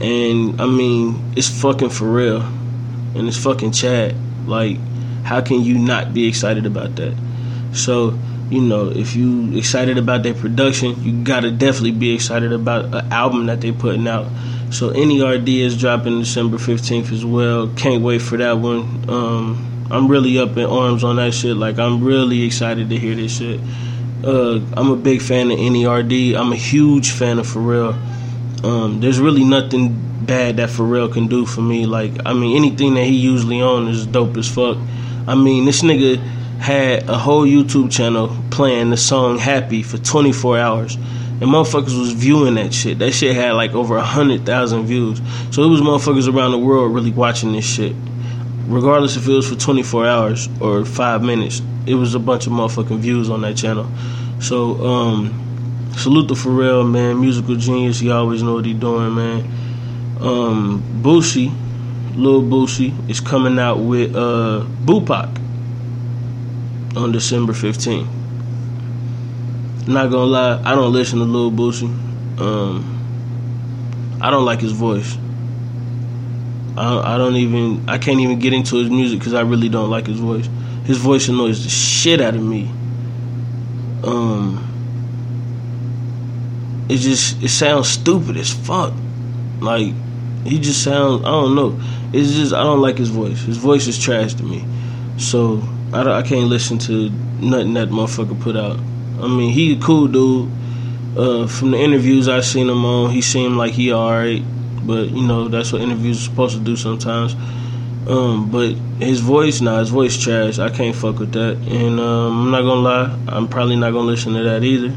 [0.00, 2.42] and I mean it's fucking for real
[3.16, 4.14] and it's fucking Chad.
[4.46, 4.78] Like,
[5.24, 7.16] how can you not be excited about that?
[7.72, 8.18] So,
[8.50, 13.12] you know, if you excited about their production, you gotta definitely be excited about an
[13.12, 14.26] album that they putting out.
[14.70, 17.68] So NERD is dropping December fifteenth as well.
[17.76, 19.08] Can't wait for that one.
[19.08, 21.56] Um, I'm really up in arms on that shit.
[21.56, 23.60] Like I'm really excited to hear this shit.
[24.24, 26.36] Uh, I'm a big fan of NERD.
[26.36, 27.94] I'm a huge fan of Pharrell.
[28.64, 31.86] Um, there's really nothing bad that Pharrell can do for me.
[31.86, 34.78] Like, I mean, anything that he usually on is dope as fuck.
[35.28, 36.20] I mean, this nigga
[36.60, 40.94] had a whole YouTube channel playing the song Happy for 24 hours.
[40.96, 42.98] And motherfuckers was viewing that shit.
[42.98, 45.20] That shit had like over a hundred thousand views.
[45.50, 47.94] So it was motherfuckers around the world really watching this shit.
[48.66, 52.52] Regardless if it was for 24 hours or five minutes, it was a bunch of
[52.52, 53.86] motherfucking views on that channel.
[54.40, 57.20] So, um, salute to Pharrell, man.
[57.20, 58.00] Musical genius.
[58.00, 59.56] He always know what he doing, man
[60.20, 61.52] um, Boosie,
[62.14, 65.45] Lil Boosie, is coming out with uh, Bupac
[66.96, 68.08] on December 15th.
[69.86, 71.88] Not gonna lie, I don't listen to Lil Boosie.
[72.40, 72.92] Um,
[74.20, 75.16] I don't like his voice.
[76.76, 79.90] I, I don't even, I can't even get into his music because I really don't
[79.90, 80.48] like his voice.
[80.84, 82.70] His voice annoys the shit out of me.
[84.02, 84.62] Um,
[86.88, 88.92] it just, it sounds stupid as fuck.
[89.60, 89.92] Like,
[90.46, 91.78] he just sounds I don't know.
[92.12, 93.42] It's just I don't like his voice.
[93.42, 94.64] His voice is trash to me.
[95.18, 95.62] So
[95.92, 97.10] I, I can't listen to
[97.40, 98.78] nothing that motherfucker put out.
[99.20, 100.50] I mean, he a cool dude.
[101.16, 104.42] Uh, from the interviews I seen him on, he seemed like he alright.
[104.86, 107.34] But you know, that's what interviews are supposed to do sometimes.
[108.06, 110.58] Um, but his voice, nah, his voice trash.
[110.58, 111.56] I can't fuck with that.
[111.56, 114.94] And um, I'm not gonna lie, I'm probably not gonna listen to that either.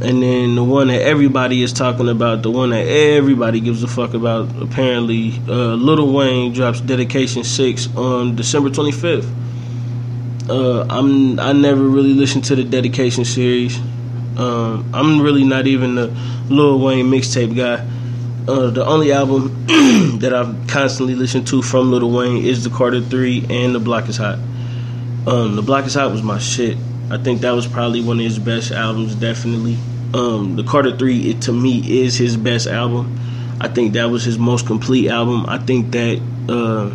[0.00, 3.88] And then the one that everybody is talking about, the one that everybody gives a
[3.88, 9.28] fuck about, apparently, uh, Lil Wayne drops Dedication Six on December 25th.
[10.48, 13.78] Uh, I'm I never really listened to the Dedication series.
[14.38, 16.06] Um, I'm really not even the
[16.48, 17.86] Lil Wayne mixtape guy.
[18.50, 19.66] Uh, the only album
[20.20, 24.08] that I've constantly listened to from Lil Wayne is the Carter Three and the Block
[24.08, 24.38] is Hot.
[25.26, 26.78] Um, the Block is Hot was my shit.
[27.10, 29.76] I think that was probably one of his best albums, definitely.
[30.14, 33.18] Um, the Carter Three, it, to me, is his best album.
[33.60, 35.44] I think that was his most complete album.
[35.46, 36.94] I think that uh,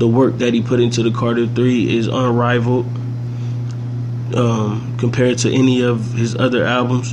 [0.00, 2.86] the work that he put into the Carter Three is unrivaled
[4.34, 7.12] um, compared to any of his other albums.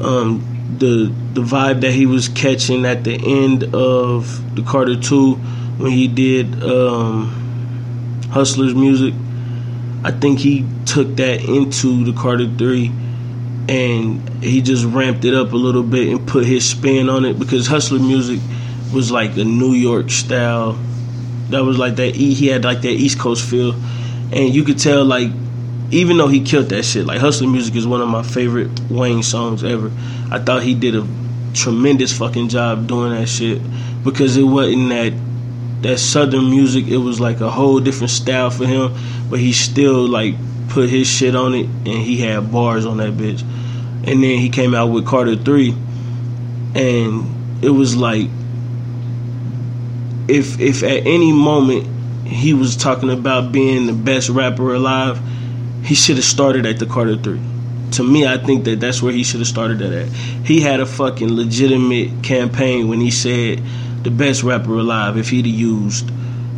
[0.00, 5.34] Um, the the vibe that he was catching at the end of the Carter Two
[5.34, 9.14] when he did um, Hustler's music
[10.04, 12.90] I think he took that into the Carter Three,
[13.68, 17.38] and he just ramped it up a little bit and put his spin on it
[17.38, 18.40] because Hustler music
[18.92, 20.76] was like a New York style.
[21.52, 22.14] That was like that.
[22.14, 23.74] He had like that East Coast feel,
[24.32, 25.30] and you could tell like
[25.92, 29.22] even though he killed that shit, like Hustler music is one of my favorite Wayne
[29.22, 29.92] songs ever.
[30.30, 31.06] I thought he did a
[31.52, 33.60] tremendous fucking job doing that shit
[34.02, 35.12] because it wasn't that
[35.82, 36.86] that southern music.
[36.86, 38.94] It was like a whole different style for him,
[39.28, 40.34] but he still like
[40.70, 43.42] put his shit on it, and he had bars on that bitch.
[43.42, 45.74] And then he came out with Carter Three,
[46.74, 48.28] and it was like
[50.32, 51.86] if if at any moment
[52.26, 55.20] he was talking about being the best rapper alive,
[55.84, 57.40] he should have started at the Carter Three.
[57.92, 60.08] To me, I think that that's where he should have started that at.
[60.08, 63.62] He had a fucking legitimate campaign when he said
[64.02, 66.10] the best rapper alive if he'd have used.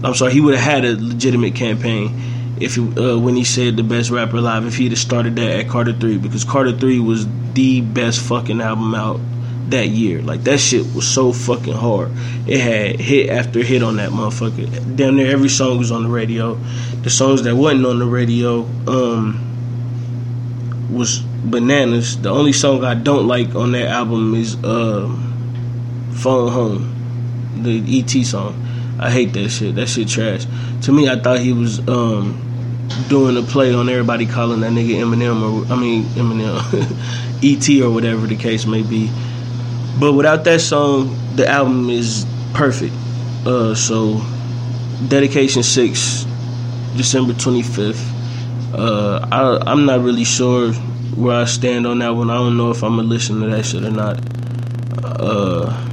[0.05, 2.14] I'm sorry, he would have had a legitimate campaign
[2.61, 5.68] if uh, when he said the best rapper alive if he'd have started that at
[5.68, 9.20] Carter Three because Carter Three was the best fucking album out
[9.71, 10.23] that year.
[10.23, 12.11] Like that shit was so fucking hard.
[12.47, 14.97] It had hit after hit on that motherfucker.
[14.97, 16.55] Damn near every song was on the radio.
[17.03, 19.41] The songs that wasn't on the radio um,
[20.91, 22.21] was bananas.
[22.21, 25.09] The only song I don't like on that album is uh,
[26.12, 26.95] Phone Home
[27.57, 28.61] the ET song.
[28.99, 29.75] I hate that shit.
[29.75, 30.47] That shit trash.
[30.83, 32.41] To me, I thought he was um,
[33.09, 36.61] doing a play on everybody calling that nigga Eminem or I mean Eminem,
[37.43, 39.11] ET or whatever the case may be.
[39.99, 42.95] But without that song, the album is perfect.
[43.47, 44.20] Uh, so,
[45.09, 46.26] dedication six,
[46.97, 48.03] December twenty fifth.
[48.74, 52.30] Uh, I, I'm not really sure where I stand on that one.
[52.30, 54.20] I don't know if I'm gonna listen to that shit or not.
[55.05, 55.90] Uh,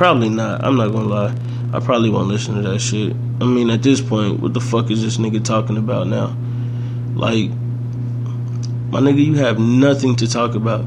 [0.00, 0.64] Probably not.
[0.64, 1.34] I'm not gonna lie.
[1.74, 3.14] I probably won't listen to that shit.
[3.38, 6.34] I mean, at this point, what the fuck is this nigga talking about now?
[7.14, 7.50] Like,
[8.90, 10.86] my nigga, you have nothing to talk about.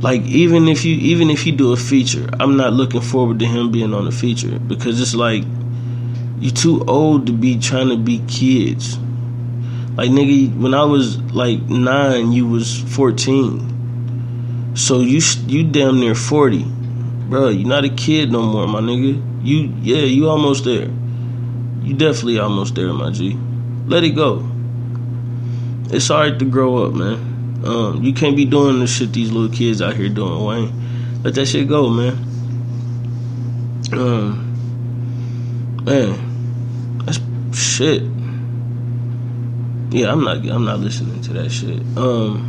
[0.00, 3.46] Like, even if you even if you do a feature, I'm not looking forward to
[3.46, 5.44] him being on the feature because it's like
[6.38, 8.98] you too old to be trying to be kids.
[9.96, 14.72] Like nigga, when I was like nine, you was fourteen.
[14.74, 16.64] So you you damn near forty
[17.30, 19.22] bro, you're not a kid no more, my nigga.
[19.42, 20.90] You, yeah, you almost there.
[21.82, 23.38] You definitely almost there, my G.
[23.86, 24.46] Let it go.
[25.90, 27.29] It's alright to grow up, man.
[27.64, 31.22] Um, you can't be doing the shit these little kids out here doing, Wayne.
[31.22, 32.12] Let that shit go, man.
[33.92, 37.20] Um, man, that's
[37.58, 38.02] shit.
[39.90, 40.38] Yeah, I'm not.
[40.46, 41.80] I'm not listening to that shit.
[41.96, 42.46] Um,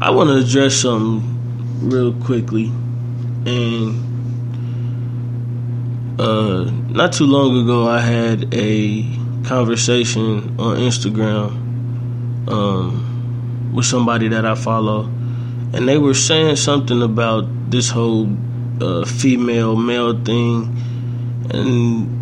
[0.00, 2.72] I want to address something real quickly
[3.46, 4.06] and
[6.20, 9.04] uh, not too long ago, I had a
[9.44, 11.50] conversation on Instagram
[12.48, 13.15] um,
[13.76, 18.28] with somebody that I follow, and they were saying something about this whole
[18.80, 20.74] uh, female male thing,
[21.50, 22.16] and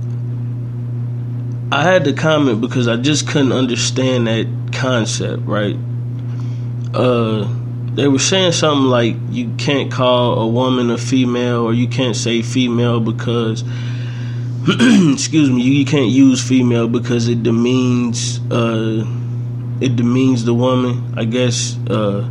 [1.73, 5.77] I had to comment because I just couldn't understand that concept, right?
[6.93, 7.49] Uh,
[7.95, 12.17] they were saying something like you can't call a woman a female or you can't
[12.17, 13.63] say female because
[14.69, 19.05] excuse me you, can't use female because it demeans uh,
[19.85, 22.22] it demeans the woman i guess uh,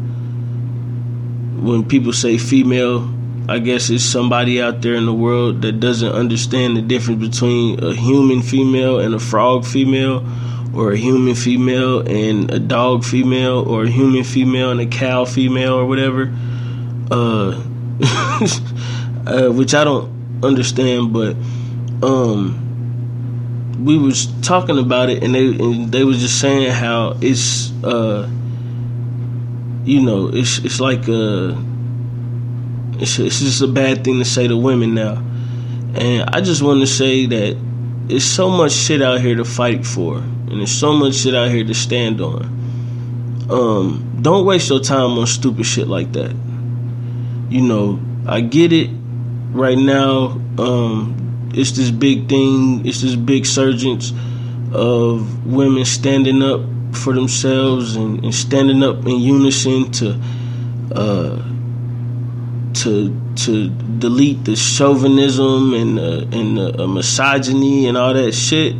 [1.61, 3.09] when people say female
[3.47, 7.83] i guess it's somebody out there in the world that doesn't understand the difference between
[7.83, 10.25] a human female and a frog female
[10.73, 15.23] or a human female and a dog female or a human female and a cow
[15.23, 16.33] female or whatever.
[17.11, 17.63] Uh,
[19.27, 20.11] uh, which I don't
[20.43, 21.35] understand, but
[22.01, 22.62] um,
[23.79, 28.29] we was talking about it, and they and they was just saying how it's uh,
[29.85, 31.57] you know, it's it's like a uh,
[32.99, 35.21] it's it's just a bad thing to say to women now,
[35.95, 37.57] and I just want to say that
[38.07, 41.49] there's so much shit out here to fight for, and there's so much shit out
[41.49, 42.43] here to stand on.
[43.49, 46.33] Um, don't waste your time on stupid shit like that.
[47.49, 48.89] You know, I get it.
[49.51, 51.22] Right now, um,
[51.53, 54.11] it's this big thing, it's this big surgence
[54.73, 56.61] of women standing up
[56.95, 60.19] for themselves and, and standing up in unison to
[60.93, 61.41] uh,
[62.73, 68.75] to to delete the chauvinism and uh, and the uh, misogyny and all that shit.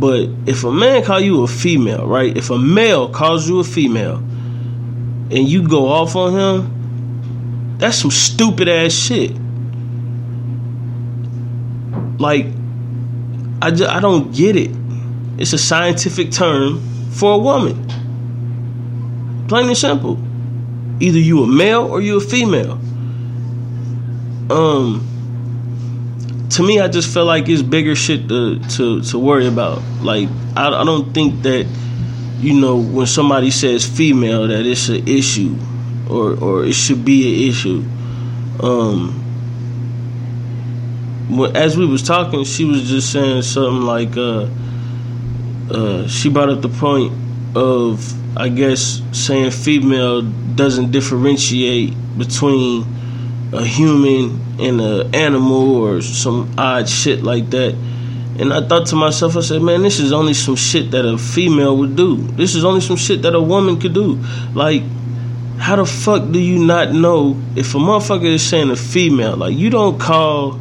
[0.00, 2.36] But if a man call you a female, right?
[2.36, 8.10] If a male calls you a female, and you go off on him, that's some
[8.10, 9.36] stupid ass shit.
[12.18, 12.46] Like,
[13.62, 14.70] I, just, I don't get it.
[15.38, 17.86] It's a scientific term for a woman.
[19.48, 20.18] Plain and simple.
[21.00, 22.78] Either you a male or you a female.
[24.50, 25.10] Um,
[26.50, 29.82] to me, I just feel like it's bigger shit to to, to worry about.
[30.02, 31.66] Like, I, I don't think that
[32.38, 35.56] you know when somebody says female that it's an issue
[36.08, 37.82] or or it should be an issue.
[38.62, 39.23] Um,
[41.54, 44.48] as we was talking, she was just saying something like, uh,
[45.70, 47.12] uh, she brought up the point
[47.56, 52.84] of, I guess, saying female doesn't differentiate between
[53.52, 57.74] a human and an animal or some odd shit like that.
[58.38, 61.16] And I thought to myself, I said, man, this is only some shit that a
[61.16, 62.16] female would do.
[62.16, 64.18] This is only some shit that a woman could do.
[64.52, 64.82] Like,
[65.58, 69.36] how the fuck do you not know if a motherfucker is saying a female?
[69.36, 70.58] Like, you don't call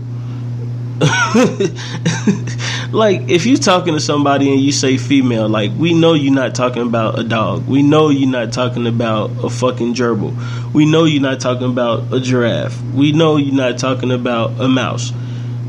[2.91, 6.53] like if you're talking to somebody and you say female, like we know you're not
[6.53, 7.67] talking about a dog.
[7.67, 10.33] We know you're not talking about a fucking gerbil.
[10.71, 12.79] We know you're not talking about a giraffe.
[12.93, 15.11] We know you're not talking about a mouse.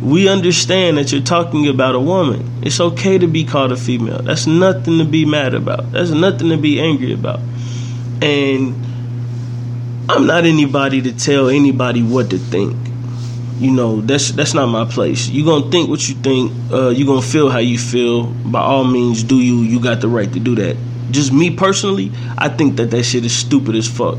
[0.02, 2.60] We understand that you're talking about a woman.
[2.62, 4.18] It's okay to be called a female.
[4.18, 5.90] That's nothing to be mad about.
[5.92, 7.40] That's nothing to be angry about.
[8.20, 8.74] And
[10.10, 12.76] I'm not anybody to tell anybody what to think
[13.58, 15.28] you know that's that's not my place.
[15.28, 18.26] You're gonna think what you think uh, you gonna feel how you feel.
[18.26, 20.76] By all means do you you got the right to do that.
[21.10, 24.18] Just me personally i think that that shit is stupid as fuck.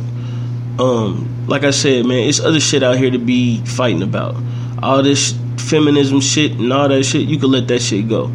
[0.79, 4.35] Um like i said man it's other shit out here to be fighting about.
[4.81, 8.25] All this feminism shit and all that shit you can let that shit go.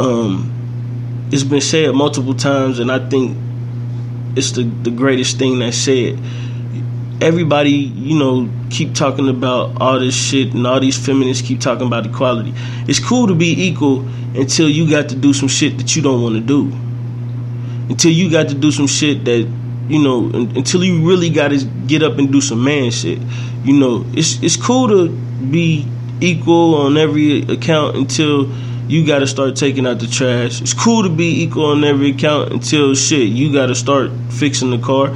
[0.00, 0.54] Um
[1.32, 3.36] it's been said multiple times and i think
[4.36, 6.18] it's the the greatest thing that's said
[7.20, 11.86] everybody, you know, keep talking about all this shit and all these feminists keep talking
[11.86, 12.52] about equality.
[12.86, 16.22] It's cool to be equal until you got to do some shit that you don't
[16.22, 16.72] want to do.
[17.90, 19.50] Until you got to do some shit that,
[19.88, 23.18] you know, until you really got to get up and do some man shit.
[23.64, 25.86] You know, it's it's cool to be
[26.20, 28.50] equal on every account until
[28.86, 30.60] you got to start taking out the trash.
[30.60, 34.70] It's cool to be equal on every account until shit you got to start fixing
[34.70, 35.14] the car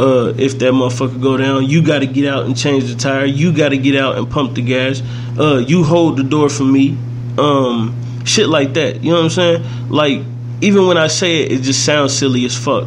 [0.00, 3.24] uh, if that motherfucker go down, you got to get out and change the tire.
[3.24, 5.02] You got to get out and pump the gas.
[5.38, 6.96] Uh, you hold the door for me.
[7.36, 9.02] Um, shit like that.
[9.02, 9.90] You know what I'm saying?
[9.90, 10.22] Like
[10.60, 12.86] even when I say it, it just sounds silly as fuck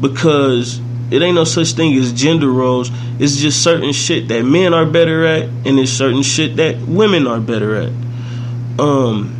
[0.00, 0.80] because
[1.10, 2.90] it ain't no such thing as gender roles.
[3.18, 7.26] It's just certain shit that men are better at, and it's certain shit that women
[7.26, 7.92] are better at.
[8.78, 9.34] Um,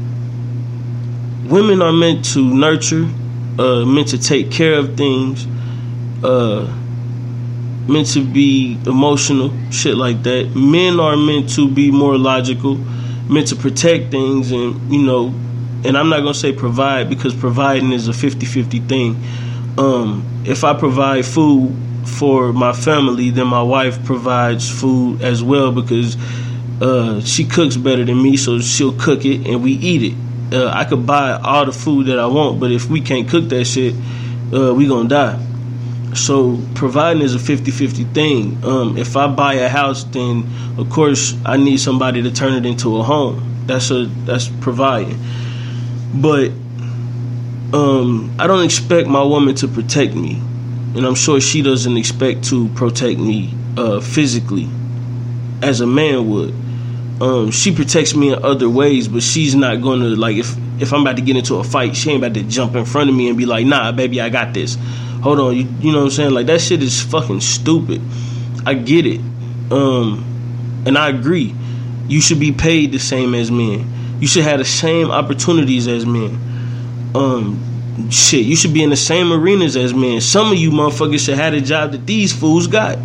[1.48, 3.08] women are meant to nurture,
[3.58, 5.46] uh, meant to take care of things.
[6.24, 6.74] Uh,
[7.88, 10.54] meant to be emotional, shit like that.
[10.54, 15.28] Men are meant to be more logical, meant to protect things, and you know,
[15.84, 19.16] and I'm not gonna say provide because providing is a 50-50 thing.
[19.78, 21.74] Um, if I provide food
[22.04, 26.16] for my family, then my wife provides food as well because
[26.80, 30.54] uh, she cooks better than me, so she'll cook it and we eat it.
[30.54, 33.48] Uh, I could buy all the food that I want, but if we can't cook
[33.50, 33.94] that shit,
[34.52, 35.47] uh, we gonna die.
[36.14, 38.64] So providing is a 50-50 thing.
[38.64, 40.48] Um, if I buy a house, then
[40.78, 43.64] of course I need somebody to turn it into a home.
[43.66, 45.18] That's a that's providing.
[46.14, 46.50] But
[47.72, 50.40] um, I don't expect my woman to protect me,
[50.96, 54.68] and I'm sure she doesn't expect to protect me uh, physically,
[55.62, 56.54] as a man would.
[57.20, 61.02] Um, she protects me in other ways, but she's not gonna like if if I'm
[61.02, 63.28] about to get into a fight, she ain't about to jump in front of me
[63.28, 64.78] and be like, "Nah, baby, I got this."
[65.22, 66.30] Hold on, you, you know what I'm saying?
[66.30, 68.00] Like that shit is fucking stupid.
[68.66, 69.20] I get it,
[69.70, 71.54] um, and I agree.
[72.06, 74.18] You should be paid the same as men.
[74.20, 76.38] You should have the same opportunities as men.
[77.14, 80.20] Um, shit, you should be in the same arenas as men.
[80.20, 82.98] Some of you motherfuckers should have the job that these fools got.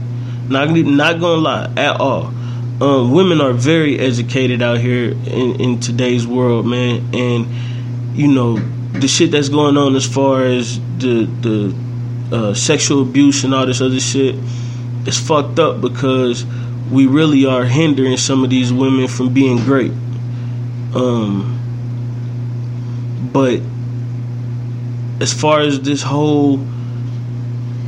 [0.49, 2.33] Not not gonna lie at all
[2.81, 7.47] um, women are very educated out here in, in today's world, man, and
[8.17, 11.75] you know the shit that's going on as far as the the
[12.31, 14.35] uh, sexual abuse and all this other shit
[15.07, 16.45] is fucked up because
[16.91, 19.91] we really are hindering some of these women from being great.
[20.95, 21.59] Um,
[23.33, 23.61] but
[25.21, 26.59] as far as this whole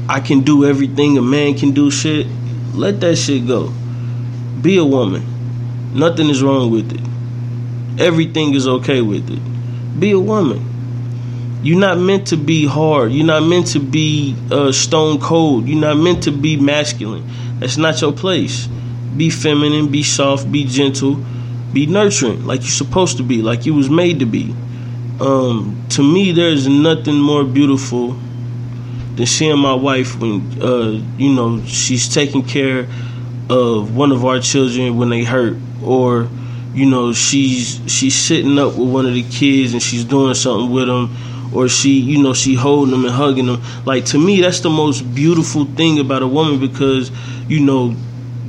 [0.07, 2.27] I can do everything a man can do shit,
[2.73, 3.73] let that shit go.
[4.61, 5.25] Be a woman.
[5.93, 8.01] Nothing is wrong with it.
[8.01, 9.99] Everything is okay with it.
[9.99, 10.74] Be a woman.
[11.65, 13.11] You're not meant to be hard.
[13.11, 15.67] You're not meant to be uh, stone cold.
[15.67, 17.27] You're not meant to be masculine.
[17.57, 18.67] That's not your place.
[19.17, 21.19] Be feminine, be soft, be gentle,
[21.73, 24.53] be nurturing like you're supposed to be, like you was made to be.
[25.19, 28.15] Um, to me, there's nothing more beautiful
[29.15, 32.87] than seeing my wife when uh, you know she's taking care
[33.49, 36.29] of one of our children when they hurt or
[36.75, 40.69] you know she's she's sitting up with one of the kids and she's doing something
[40.71, 41.09] with them
[41.55, 43.61] or she you know she holding them and hugging them.
[43.85, 47.11] Like to me that's the most beautiful thing about a woman because
[47.47, 47.95] you know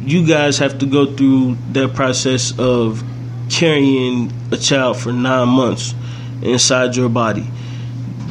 [0.00, 3.02] you guys have to go through that process of
[3.48, 5.94] carrying a child for nine months
[6.42, 7.48] inside your body.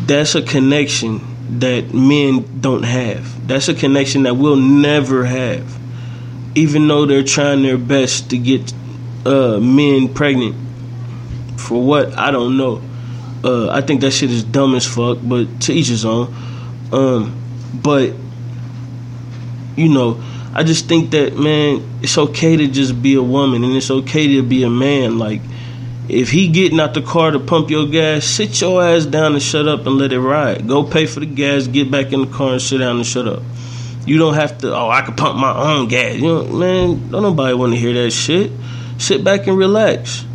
[0.06, 3.48] That's a connection that men don't have.
[3.48, 5.80] That's a connection that we'll never have.
[6.56, 8.74] Even though they're trying their best to get
[9.26, 10.56] uh, men pregnant.
[11.58, 12.18] For what?
[12.18, 12.82] I don't know.
[13.46, 16.34] Uh, I think that shit is dumb as fuck, but to each his own.
[16.92, 17.40] Um,
[17.76, 18.14] but
[19.76, 20.20] you know,
[20.54, 24.36] I just think that man, it's okay to just be a woman, and it's okay
[24.36, 25.20] to be a man.
[25.20, 25.42] Like,
[26.10, 29.44] if he getting out the car to pump your gas, sit your ass down and
[29.44, 30.68] shut up and let it ride.
[30.68, 33.28] Go pay for the gas, get back in the car and sit down and shut
[33.28, 33.44] up.
[34.08, 34.76] You don't have to.
[34.76, 36.16] Oh, I can pump my own gas.
[36.16, 37.12] You know, man.
[37.12, 38.52] Don't nobody want to hear that shit.
[38.98, 40.26] Sit back and relax.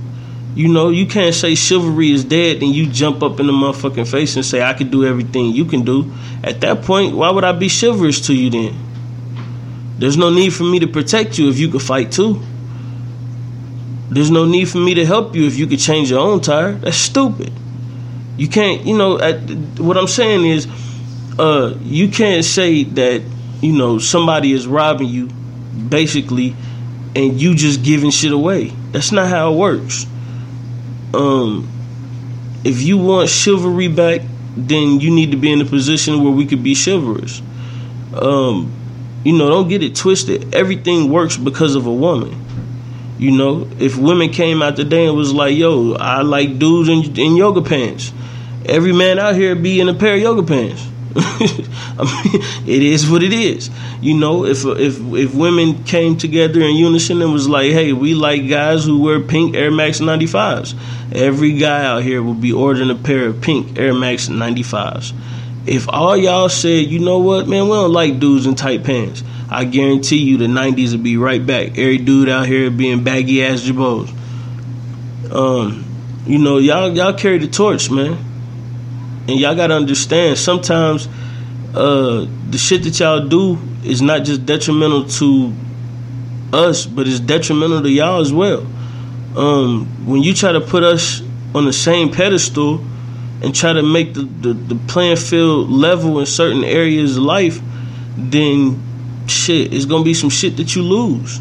[0.55, 4.11] You know, you can't say chivalry is dead and you jump up in the motherfucking
[4.11, 6.13] face and say I can do everything you can do.
[6.43, 8.75] At that point, why would I be chivalrous to you then?
[9.99, 12.43] There's no need for me to protect you if you could fight too.
[14.11, 16.73] There's no need for me to help you if you could change your own tire.
[16.73, 17.53] That's stupid.
[18.37, 19.39] You can't, you know, at,
[19.79, 20.67] what I'm saying is,
[21.39, 23.23] uh, you can't say that
[23.61, 26.57] you know, somebody is robbing you, basically,
[27.15, 28.69] and you just giving shit away.
[28.93, 30.07] That's not how it works.
[31.15, 31.69] Um,
[32.65, 34.21] if you want chivalry back,
[34.57, 37.41] then you need to be in a position where we could be chivalrous.
[38.15, 38.73] Um,
[39.25, 40.55] you know, don't get it twisted.
[40.55, 42.37] Everything works because of a woman.
[43.19, 47.19] You know, if women came out today and was like, "Yo, I like dudes in,
[47.19, 48.13] in yoga pants,"
[48.65, 50.87] every man out here be in a pair of yoga pants.
[51.17, 53.69] I mean, it is what it is.
[54.01, 58.15] You know, if if if women came together in unison and was like, "Hey, we
[58.15, 60.75] like guys who wear pink Air Max 95s,"
[61.13, 65.13] every guy out here will be ordering a pair of pink Air Max 95s.
[65.67, 69.23] If all y'all said, "You know what, man, we don't like dudes in tight pants,"
[69.51, 71.79] I guarantee you the 90s would be right back.
[71.79, 74.09] Every dude out here being baggy ass jabos.
[75.31, 75.85] Um,
[76.27, 78.27] you know, y'all y'all carry the torch, man
[79.31, 81.09] and y'all gotta understand sometimes
[81.75, 85.53] uh, the shit that y'all do is not just detrimental to
[86.53, 88.67] us, but it's detrimental to y'all as well.
[89.37, 91.23] Um, when you try to put us
[91.55, 92.85] on the same pedestal
[93.43, 97.61] and try to make the, the, the playing field level in certain areas of life,
[98.17, 98.83] then
[99.27, 101.41] shit, it's gonna be some shit that you lose.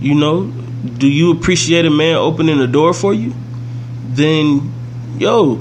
[0.00, 3.34] You know, do you appreciate a man opening the door for you?
[4.08, 4.72] Then,
[5.18, 5.60] yo,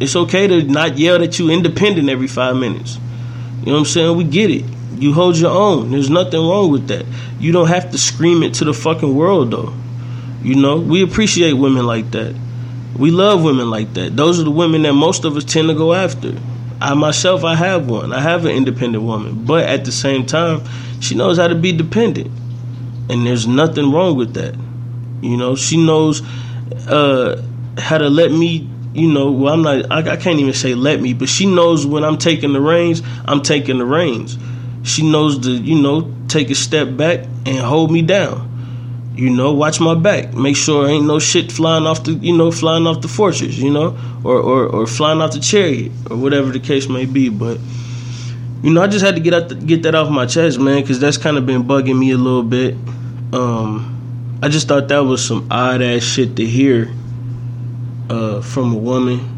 [0.00, 2.98] it's okay to not yell that you independent every five minutes.
[3.60, 4.16] You know what I'm saying?
[4.16, 4.64] We get it.
[4.98, 5.90] You hold your own.
[5.90, 7.06] There's nothing wrong with that.
[7.38, 9.72] You don't have to scream it to the fucking world though.
[10.44, 12.34] You know, we appreciate women like that.
[12.98, 14.16] We love women like that.
[14.16, 16.36] Those are the women that most of us tend to go after.
[16.80, 18.12] I myself, I have one.
[18.12, 20.62] I have an independent woman, but at the same time,
[21.00, 22.30] she knows how to be dependent,
[23.08, 24.54] and there's nothing wrong with that.
[25.22, 26.22] You know, she knows
[26.86, 27.42] uh,
[27.78, 31.00] how to let me you know, well, I'm not, I, I, can't even say let
[31.00, 34.38] me, but she knows when I'm taking the reins, I'm taking the reins.
[34.84, 38.53] She knows to, you know, take a step back and hold me down.
[39.16, 40.34] You know, watch my back.
[40.34, 43.70] Make sure ain't no shit flying off the, you know, flying off the fortress, you
[43.70, 47.28] know, or or, or flying off the chariot, or whatever the case may be.
[47.28, 47.58] But
[48.62, 50.80] you know, I just had to get out the, get that off my chest, man,
[50.80, 52.74] because that's kind of been bugging me a little bit.
[53.32, 56.92] Um, I just thought that was some odd ass shit to hear
[58.10, 59.30] uh, from a woman.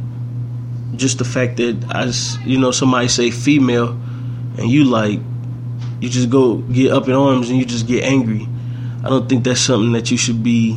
[0.96, 2.10] Just the fact that I,
[2.48, 3.90] you know, somebody say female,
[4.58, 5.20] and you like,
[6.00, 8.48] you just go get up in arms and you just get angry
[9.06, 10.76] I don't think that's something that you should be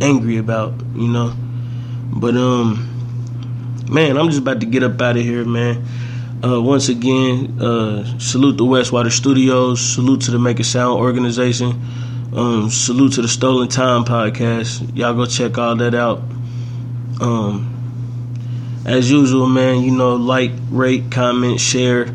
[0.00, 1.34] angry about, you know.
[2.10, 5.84] But um, man, I'm just about to get up out of here, man.
[6.42, 9.82] Uh, once again, uh, salute the Westwater Studios.
[9.82, 11.78] Salute to the Make a Sound organization.
[12.34, 14.96] Um, salute to the Stolen Time podcast.
[14.96, 16.22] Y'all go check all that out.
[17.20, 22.14] Um, as usual, man, you know, like, rate, comment, share.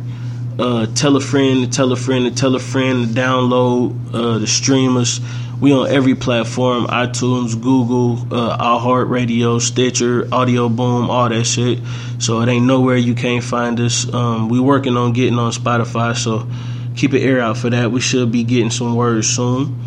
[0.60, 5.20] Uh, tell a friend, tell a friend, tell a friend download uh, the streamers.
[5.60, 11.80] We on every platform: iTunes, Google, uh, iHeartRadio, Stitcher, Audio Boom, all that shit.
[12.20, 14.12] So it ain't nowhere you can't find us.
[14.14, 16.48] Um, we working on getting on Spotify, so
[16.96, 17.92] keep an ear out for that.
[17.92, 19.80] We should be getting some words soon.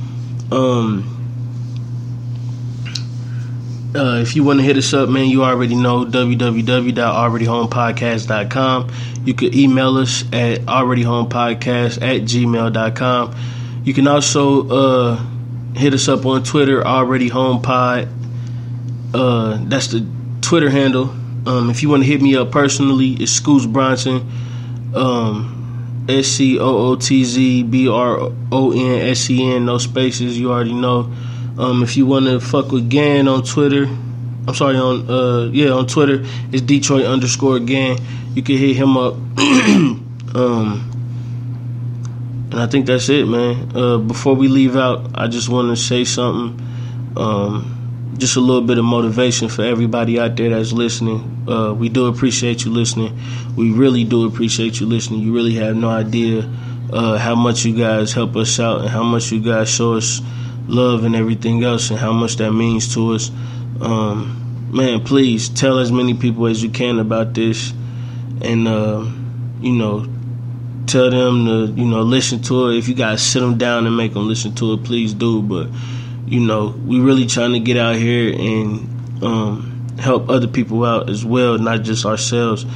[0.50, 1.23] Um,
[3.95, 8.90] uh, if you want to hit us up, man, you already know www.alreadyhomepodcast.com.
[9.24, 13.36] You can email us at alreadyhomepodcast at gmail.com.
[13.84, 15.16] You can also uh,
[15.76, 18.09] hit us up on Twitter, alreadyhomepod.
[19.14, 20.05] Uh, that's the
[20.40, 21.11] Twitter handle.
[21.47, 24.26] Um, if you want to hit me up personally, it's Scootz Bronsen.
[24.97, 25.53] Um,
[26.09, 30.38] S C O O T Z B R O N S E N, no spaces,
[30.38, 31.11] you already know.
[31.59, 33.84] Um, if you want to fuck with Gan on Twitter,
[34.46, 37.98] I'm sorry on uh yeah on Twitter it's Detroit underscore Gan.
[38.34, 39.14] You can hit him up.
[40.34, 40.90] um,
[42.50, 43.76] and I think that's it, man.
[43.76, 46.61] Uh, before we leave out, I just want to say something.
[47.16, 51.44] Um, just a little bit of motivation for everybody out there that's listening.
[51.48, 53.18] Uh, we do appreciate you listening.
[53.57, 55.20] We really do appreciate you listening.
[55.20, 56.48] You really have no idea
[56.92, 60.20] uh, how much you guys help us out and how much you guys show us
[60.66, 63.30] love and everything else and how much that means to us.
[63.80, 67.72] Um, man, please tell as many people as you can about this,
[68.42, 69.06] and uh,
[69.60, 70.06] you know,
[70.86, 72.78] tell them to you know listen to it.
[72.78, 75.42] If you guys sit them down and make them listen to it, please do.
[75.42, 75.68] But
[76.26, 81.08] you know, we really trying to get out here and um, help other people out
[81.08, 82.66] as well, not just ourselves.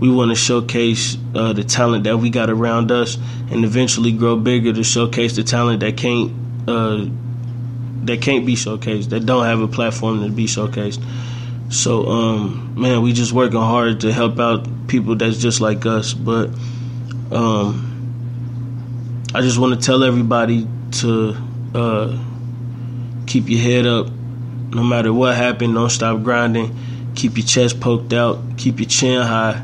[0.00, 3.18] We want to showcase uh, the talent that we got around us,
[3.50, 6.32] and eventually grow bigger to showcase the talent that can't.
[6.68, 7.06] Uh,
[8.04, 11.02] that can't be showcased, that don't have a platform to be showcased.
[11.70, 16.14] So, um, man, we just working hard to help out people that's just like us.
[16.14, 16.50] But
[17.30, 17.84] um,
[19.34, 21.36] I just want to tell everybody to
[21.74, 22.18] uh,
[23.26, 24.08] keep your head up,
[24.70, 25.74] no matter what happened.
[25.74, 26.76] Don't stop grinding.
[27.14, 28.38] Keep your chest poked out.
[28.56, 29.62] Keep your chin high,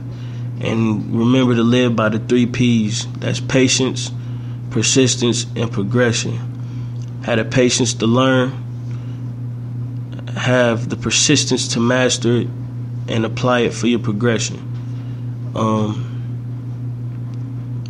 [0.60, 3.06] and remember to live by the three P's.
[3.14, 4.10] That's patience,
[4.70, 6.53] persistence, and progression
[7.24, 8.50] have the patience to learn,
[10.36, 12.48] have the persistence to master it,
[13.08, 14.58] and apply it for your progression.
[15.54, 16.10] Um,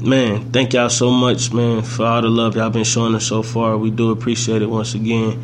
[0.00, 3.42] man, thank y'all so much, man, for all the love y'all been showing us so
[3.42, 3.76] far.
[3.76, 5.42] We do appreciate it once again.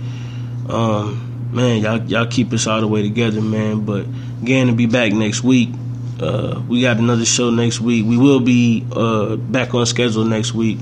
[0.69, 3.85] Um, man, y'all y'all keep us all the way together, man.
[3.85, 4.07] But
[4.41, 5.71] again, to be back next week.
[6.21, 8.05] Uh, we got another show next week.
[8.05, 10.79] We will be uh, back on schedule next week.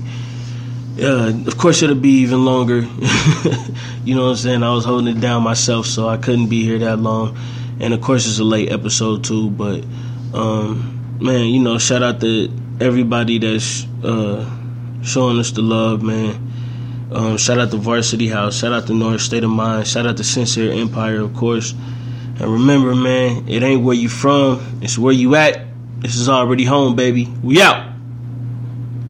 [1.01, 2.79] Uh, of course, it'll be even longer.
[4.03, 4.63] you know what I'm saying?
[4.63, 7.37] I was holding it down myself, so I couldn't be here that long.
[7.79, 9.49] And of course, it's a late episode too.
[9.49, 9.83] But
[10.33, 14.49] um, man, you know, shout out to everybody that's uh,
[15.03, 16.47] showing us the love, man.
[17.11, 18.57] Um, shout out to Varsity House.
[18.59, 19.87] Shout out to North State of Mind.
[19.87, 21.71] Shout out to Sincere Empire, of course.
[21.71, 25.61] And remember, man, it ain't where you from; it's where you at.
[25.99, 27.25] This is already home, baby.
[27.43, 27.88] We out.